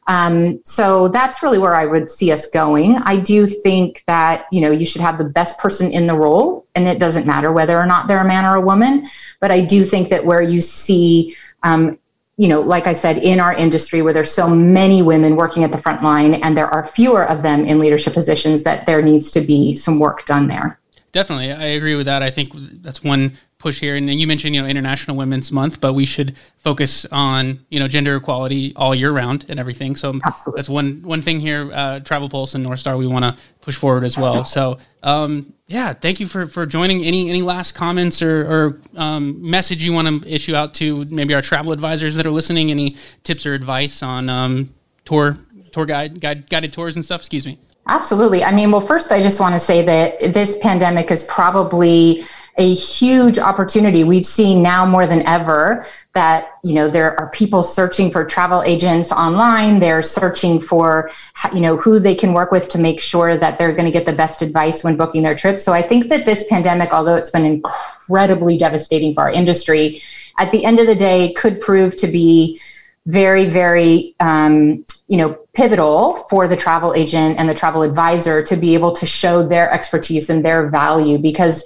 Um, 0.07 0.61
so 0.64 1.09
that's 1.09 1.42
really 1.42 1.59
where 1.59 1.75
I 1.75 1.85
would 1.85 2.09
see 2.11 2.33
us 2.33 2.47
going. 2.47 2.97
I 2.97 3.16
do 3.16 3.47
think 3.47 4.03
that 4.07 4.47
you 4.53 4.61
know 4.61 4.70
you 4.70 4.85
should 4.85 5.01
have 5.01 5.16
the 5.16 5.25
best 5.25 5.59
person 5.59 5.90
in 5.90 6.07
the 6.07 6.14
role, 6.14 6.66
and 6.75 6.87
it 6.87 6.99
doesn't 6.99 7.27
matter 7.27 7.53
whether 7.53 7.79
or 7.79 7.87
not 7.87 8.07
they're 8.07 8.20
a 8.20 8.29
man 8.29 8.44
or 8.44 8.57
a 8.57 8.61
woman. 8.61 9.07
But 9.40 9.51
I 9.51 9.62
do 9.62 9.83
think 9.83 10.11
that 10.11 10.25
where 10.25 10.42
you 10.42 10.61
see 10.61 11.35
um, 11.62 11.99
you 12.37 12.49
know, 12.49 12.61
like 12.61 12.87
I 12.87 12.92
said, 12.92 13.18
in 13.18 13.38
our 13.38 13.55
industry 13.55 14.03
where 14.03 14.12
there's 14.12 14.33
so 14.33 14.49
many 14.49 15.03
women 15.03 15.37
working 15.37 15.62
at 15.62 15.70
the 15.70 15.79
front 15.79 16.03
line 16.03 16.35
and 16.35 16.57
there 16.57 16.68
are 16.68 16.85
fewer 16.85 17.25
of 17.25 17.42
them 17.42 17.64
in 17.64 17.79
leadership 17.79 18.12
positions, 18.12 18.62
that 18.64 18.87
there 18.87 19.03
needs 19.03 19.31
to 19.33 19.40
be 19.40 19.77
some 19.77 20.01
work 20.01 20.25
done 20.27 20.49
there. 20.49 20.81
Definitely. 21.12 21.53
I 21.53 21.66
agree 21.66 21.94
with 21.94 22.07
that. 22.07 22.25
I 22.25 22.31
think 22.31 22.53
that's 22.83 23.05
one 23.05 23.38
push 23.64 23.81
here. 23.81 23.96
And 23.96 24.07
then 24.07 24.18
you 24.18 24.27
mentioned, 24.27 24.55
you 24.55 24.61
know, 24.61 24.68
International 24.68 25.16
Women's 25.16 25.50
Month, 25.50 25.81
but 25.81 25.94
we 25.94 26.05
should 26.05 26.37
focus 26.59 27.07
on, 27.11 27.64
you 27.70 27.81
know, 27.81 27.88
gender 27.88 28.14
equality 28.14 28.74
all 28.77 28.94
year 28.94 29.11
round 29.11 29.46
and 29.48 29.59
everything. 29.59 29.96
So 29.96 30.20
Absolutely. 30.22 30.59
that's 30.59 30.68
one 30.68 31.00
one 31.03 31.22
thing 31.22 31.40
here, 31.40 31.70
uh, 31.72 32.00
Travel 32.00 32.29
Pulse 32.29 32.55
and 32.55 32.62
North 32.62 32.81
Star, 32.81 32.98
we 32.98 33.07
want 33.07 33.24
to 33.24 33.35
push 33.62 33.77
forward 33.77 34.05
as 34.05 34.18
well. 34.18 34.44
So, 34.44 34.77
um, 35.03 35.55
yeah, 35.66 35.94
thank 35.94 36.20
you 36.20 36.27
for, 36.27 36.46
for 36.46 36.66
joining. 36.66 37.03
Any 37.05 37.31
any 37.31 37.40
last 37.40 37.72
comments 37.72 38.20
or, 38.20 38.37
or 38.53 38.81
um, 38.96 39.40
message 39.40 39.83
you 39.83 39.94
want 39.94 40.09
to 40.09 40.29
issue 40.31 40.55
out 40.55 40.74
to 40.74 41.07
maybe 41.07 41.33
our 41.33 41.42
travel 41.42 41.72
advisors 41.72 42.16
that 42.16 42.27
are 42.27 42.31
listening? 42.31 42.70
Any 42.70 42.96
tips 43.22 43.46
or 43.46 43.55
advice 43.55 44.03
on 44.03 44.29
um, 44.29 44.74
tour 45.07 45.38
tour 45.72 45.87
guide, 45.87 46.20
guide 46.20 46.50
guided 46.50 46.74
tours 46.74 46.96
and 46.96 47.05
stuff? 47.05 47.22
Excuse 47.22 47.46
me. 47.46 47.59
Absolutely. 47.87 48.44
I 48.44 48.53
mean, 48.53 48.70
well, 48.70 48.81
first, 48.81 49.11
I 49.11 49.20
just 49.20 49.40
want 49.40 49.55
to 49.55 49.61
say 49.61 49.83
that 49.83 50.33
this 50.33 50.59
pandemic 50.59 51.11
is 51.11 51.22
probably 51.24 52.24
a 52.57 52.75
huge 52.75 53.38
opportunity. 53.38 54.05
We've 54.05 54.27
seen 54.27 54.62
now 54.62 54.87
more 54.87 55.07
than 55.07 55.27
ever 55.27 55.85
that 56.12 56.53
you 56.62 56.75
know 56.75 56.88
there 56.88 57.19
are 57.19 57.29
people 57.31 57.62
searching 57.62 58.11
for 58.11 58.25
travel 58.25 58.62
agents 58.62 59.11
online. 59.11 59.81
They're 59.81 60.03
searching 60.03 60.61
for 60.61 61.11
you 61.53 61.61
know 61.61 61.77
who 61.77 61.99
they 61.99 62.14
can 62.14 62.33
work 62.33 62.53
with 62.53 62.69
to 62.71 62.79
make 62.79 63.01
sure 63.01 63.37
that 63.37 63.59
they're 63.59 63.73
going 63.73 63.87
to 63.87 63.90
get 63.90 64.07
the 64.07 64.12
best 64.12 64.40
advice 64.40 64.85
when 64.85 64.97
booking 64.97 65.23
their 65.23 65.35
trip. 65.35 65.59
So 65.59 65.73
I 65.73 65.83
think 65.83 66.09
that 66.11 66.25
this 66.25 66.45
pandemic, 66.49 66.93
although 66.93 67.17
it's 67.17 67.31
been 67.31 67.45
incredibly 67.45 68.57
devastating 68.57 69.14
for 69.14 69.23
our 69.23 69.33
industry, 69.33 70.01
at 70.38 70.53
the 70.53 70.64
end 70.64 70.79
of 70.79 70.87
the 70.87 70.95
day, 70.95 71.33
could 71.33 71.61
prove 71.61 71.97
to 71.97 72.07
be 72.07 72.61
very, 73.07 73.47
very, 73.47 74.14
um, 74.21 74.85
you 75.09 75.19
know, 75.19 75.35
pivotal 75.53 76.27
for 76.31 76.49
the 76.49 76.57
travel 76.57 76.95
agent 76.95 77.38
and 77.38 77.49
the 77.49 77.55
travel 77.55 77.83
advisor 77.83 78.43
to 78.43 78.57
be 78.57 78.75
able 78.75 78.95
to 78.97 79.05
show 79.05 79.47
their 79.47 79.71
expertise 79.71 80.31
and 80.31 80.45
their 80.45 80.69
value 80.71 81.19
because 81.19 81.62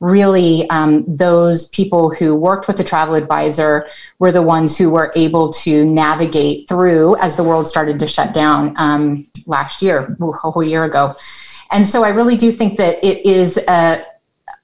really 0.00 0.68
um, 0.70 1.04
those 1.06 1.68
people 1.68 2.10
who 2.10 2.34
worked 2.34 2.66
with 2.68 2.76
the 2.76 2.84
travel 2.84 3.14
advisor 3.14 3.86
were 4.18 4.32
the 4.32 4.42
ones 4.42 4.76
who 4.76 4.90
were 4.90 5.12
able 5.16 5.52
to 5.52 5.84
navigate 5.84 6.68
through 6.68 7.16
as 7.16 7.36
the 7.36 7.44
world 7.44 7.66
started 7.66 7.98
to 7.98 8.06
shut 8.06 8.34
down 8.34 8.74
um, 8.76 9.26
last 9.46 9.82
year, 9.82 10.16
a 10.20 10.32
whole 10.32 10.62
year 10.62 10.84
ago. 10.84 11.14
And 11.70 11.86
so 11.86 12.04
I 12.04 12.10
really 12.10 12.36
do 12.36 12.52
think 12.52 12.76
that 12.78 13.04
it 13.04 13.26
is 13.26 13.56
a, 13.68 14.04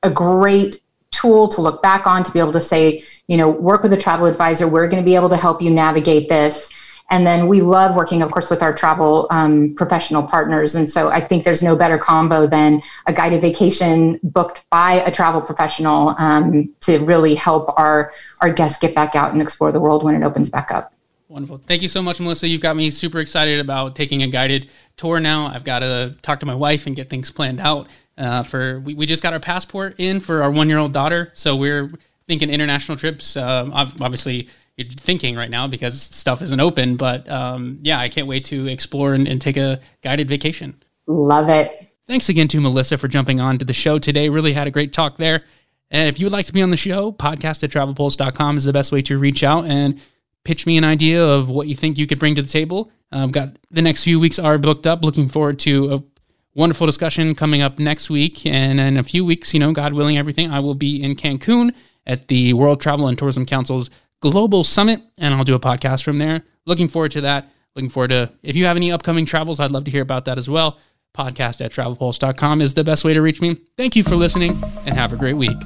a 0.02 0.10
great 0.10 0.82
tool 1.10 1.48
to 1.48 1.60
look 1.60 1.82
back 1.82 2.06
on 2.06 2.22
to 2.22 2.32
be 2.32 2.38
able 2.38 2.52
to 2.52 2.60
say, 2.60 3.02
you 3.28 3.36
know, 3.36 3.48
work 3.48 3.82
with 3.82 3.92
a 3.92 3.96
travel 3.96 4.26
advisor. 4.26 4.66
We're 4.66 4.88
going 4.88 5.02
to 5.02 5.04
be 5.04 5.14
able 5.14 5.28
to 5.28 5.36
help 5.36 5.62
you 5.62 5.70
navigate 5.70 6.28
this. 6.28 6.68
And 7.12 7.26
then 7.26 7.46
we 7.46 7.60
love 7.60 7.94
working, 7.94 8.22
of 8.22 8.30
course, 8.30 8.48
with 8.48 8.62
our 8.62 8.72
travel 8.72 9.26
um, 9.30 9.74
professional 9.76 10.22
partners. 10.22 10.74
And 10.74 10.88
so 10.88 11.10
I 11.10 11.20
think 11.20 11.44
there's 11.44 11.62
no 11.62 11.76
better 11.76 11.98
combo 11.98 12.46
than 12.46 12.80
a 13.06 13.12
guided 13.12 13.42
vacation 13.42 14.18
booked 14.22 14.64
by 14.70 14.94
a 14.94 15.10
travel 15.10 15.42
professional 15.42 16.14
um, 16.18 16.74
to 16.80 17.04
really 17.04 17.34
help 17.34 17.78
our, 17.78 18.12
our 18.40 18.50
guests 18.50 18.78
get 18.78 18.94
back 18.94 19.14
out 19.14 19.34
and 19.34 19.42
explore 19.42 19.70
the 19.72 19.78
world 19.78 20.02
when 20.04 20.14
it 20.14 20.24
opens 20.24 20.48
back 20.48 20.70
up. 20.70 20.94
Wonderful. 21.28 21.60
Thank 21.66 21.82
you 21.82 21.88
so 21.88 22.00
much, 22.00 22.18
Melissa. 22.18 22.48
You've 22.48 22.62
got 22.62 22.76
me 22.76 22.90
super 22.90 23.18
excited 23.18 23.60
about 23.60 23.94
taking 23.94 24.22
a 24.22 24.26
guided 24.26 24.70
tour 24.96 25.20
now. 25.20 25.48
I've 25.48 25.64
got 25.64 25.80
to 25.80 26.16
talk 26.22 26.40
to 26.40 26.46
my 26.46 26.54
wife 26.54 26.86
and 26.86 26.96
get 26.96 27.10
things 27.10 27.30
planned 27.30 27.60
out. 27.60 27.88
Uh, 28.16 28.42
for 28.42 28.80
we, 28.80 28.94
we 28.94 29.04
just 29.04 29.22
got 29.22 29.34
our 29.34 29.40
passport 29.40 29.96
in 29.98 30.18
for 30.18 30.42
our 30.42 30.50
one 30.50 30.68
year 30.68 30.78
old 30.78 30.92
daughter, 30.92 31.30
so 31.34 31.56
we're 31.56 31.90
thinking 32.26 32.50
international 32.50 32.96
trips. 32.96 33.36
Um, 33.36 33.72
obviously, 33.72 34.48
you're 34.76 34.88
thinking 34.88 35.36
right 35.36 35.50
now 35.50 35.66
because 35.66 36.00
stuff 36.00 36.42
isn't 36.42 36.60
open. 36.60 36.96
But 36.96 37.28
um, 37.28 37.78
yeah, 37.82 37.98
I 37.98 38.08
can't 38.08 38.26
wait 38.26 38.44
to 38.46 38.66
explore 38.66 39.14
and, 39.14 39.28
and 39.28 39.40
take 39.40 39.56
a 39.56 39.80
guided 40.02 40.28
vacation. 40.28 40.82
Love 41.06 41.48
it. 41.48 41.88
Thanks 42.06 42.28
again 42.28 42.48
to 42.48 42.60
Melissa 42.60 42.98
for 42.98 43.08
jumping 43.08 43.40
on 43.40 43.58
to 43.58 43.64
the 43.64 43.72
show 43.72 43.98
today. 43.98 44.28
Really 44.28 44.52
had 44.52 44.66
a 44.66 44.70
great 44.70 44.92
talk 44.92 45.18
there. 45.18 45.44
And 45.90 46.08
if 46.08 46.18
you 46.18 46.26
would 46.26 46.32
like 46.32 46.46
to 46.46 46.52
be 46.52 46.62
on 46.62 46.70
the 46.70 46.76
show, 46.76 47.12
podcast 47.12 47.62
at 47.62 47.70
travelpulse.com 47.70 48.56
is 48.56 48.64
the 48.64 48.72
best 48.72 48.92
way 48.92 49.02
to 49.02 49.18
reach 49.18 49.44
out 49.44 49.66
and 49.66 50.00
pitch 50.44 50.66
me 50.66 50.76
an 50.76 50.84
idea 50.84 51.22
of 51.24 51.48
what 51.48 51.68
you 51.68 51.76
think 51.76 51.98
you 51.98 52.06
could 52.06 52.18
bring 52.18 52.34
to 52.34 52.42
the 52.42 52.48
table. 52.48 52.90
I've 53.12 53.30
got 53.30 53.58
the 53.70 53.82
next 53.82 54.04
few 54.04 54.18
weeks 54.18 54.38
are 54.38 54.58
booked 54.58 54.86
up. 54.86 55.04
Looking 55.04 55.28
forward 55.28 55.58
to 55.60 55.94
a 55.94 56.02
wonderful 56.54 56.86
discussion 56.86 57.34
coming 57.34 57.60
up 57.60 57.78
next 57.78 58.10
week. 58.10 58.46
And 58.46 58.80
in 58.80 58.96
a 58.96 59.02
few 59.02 59.24
weeks, 59.24 59.52
you 59.52 59.60
know, 59.60 59.72
God 59.72 59.92
willing, 59.92 60.16
everything, 60.16 60.50
I 60.50 60.60
will 60.60 60.74
be 60.74 61.02
in 61.02 61.14
Cancun 61.14 61.74
at 62.06 62.28
the 62.28 62.54
World 62.54 62.80
Travel 62.80 63.06
and 63.06 63.18
Tourism 63.18 63.46
Council's 63.46 63.90
Global 64.22 64.64
Summit, 64.64 65.02
and 65.18 65.34
I'll 65.34 65.44
do 65.44 65.54
a 65.54 65.60
podcast 65.60 66.04
from 66.04 66.18
there. 66.18 66.44
Looking 66.64 66.88
forward 66.88 67.10
to 67.12 67.20
that. 67.22 67.50
Looking 67.74 67.90
forward 67.90 68.10
to, 68.10 68.32
if 68.42 68.54
you 68.54 68.66
have 68.66 68.76
any 68.76 68.92
upcoming 68.92 69.26
travels, 69.26 69.58
I'd 69.60 69.72
love 69.72 69.84
to 69.84 69.90
hear 69.90 70.02
about 70.02 70.24
that 70.26 70.38
as 70.38 70.48
well. 70.48 70.78
Podcast 71.14 71.60
at 71.60 71.72
travelpulse.com 71.72 72.62
is 72.62 72.74
the 72.74 72.84
best 72.84 73.04
way 73.04 73.14
to 73.14 73.20
reach 73.20 73.42
me. 73.42 73.56
Thank 73.76 73.96
you 73.96 74.04
for 74.04 74.16
listening 74.16 74.62
and 74.86 74.94
have 74.94 75.12
a 75.12 75.16
great 75.16 75.34
week. 75.36 75.58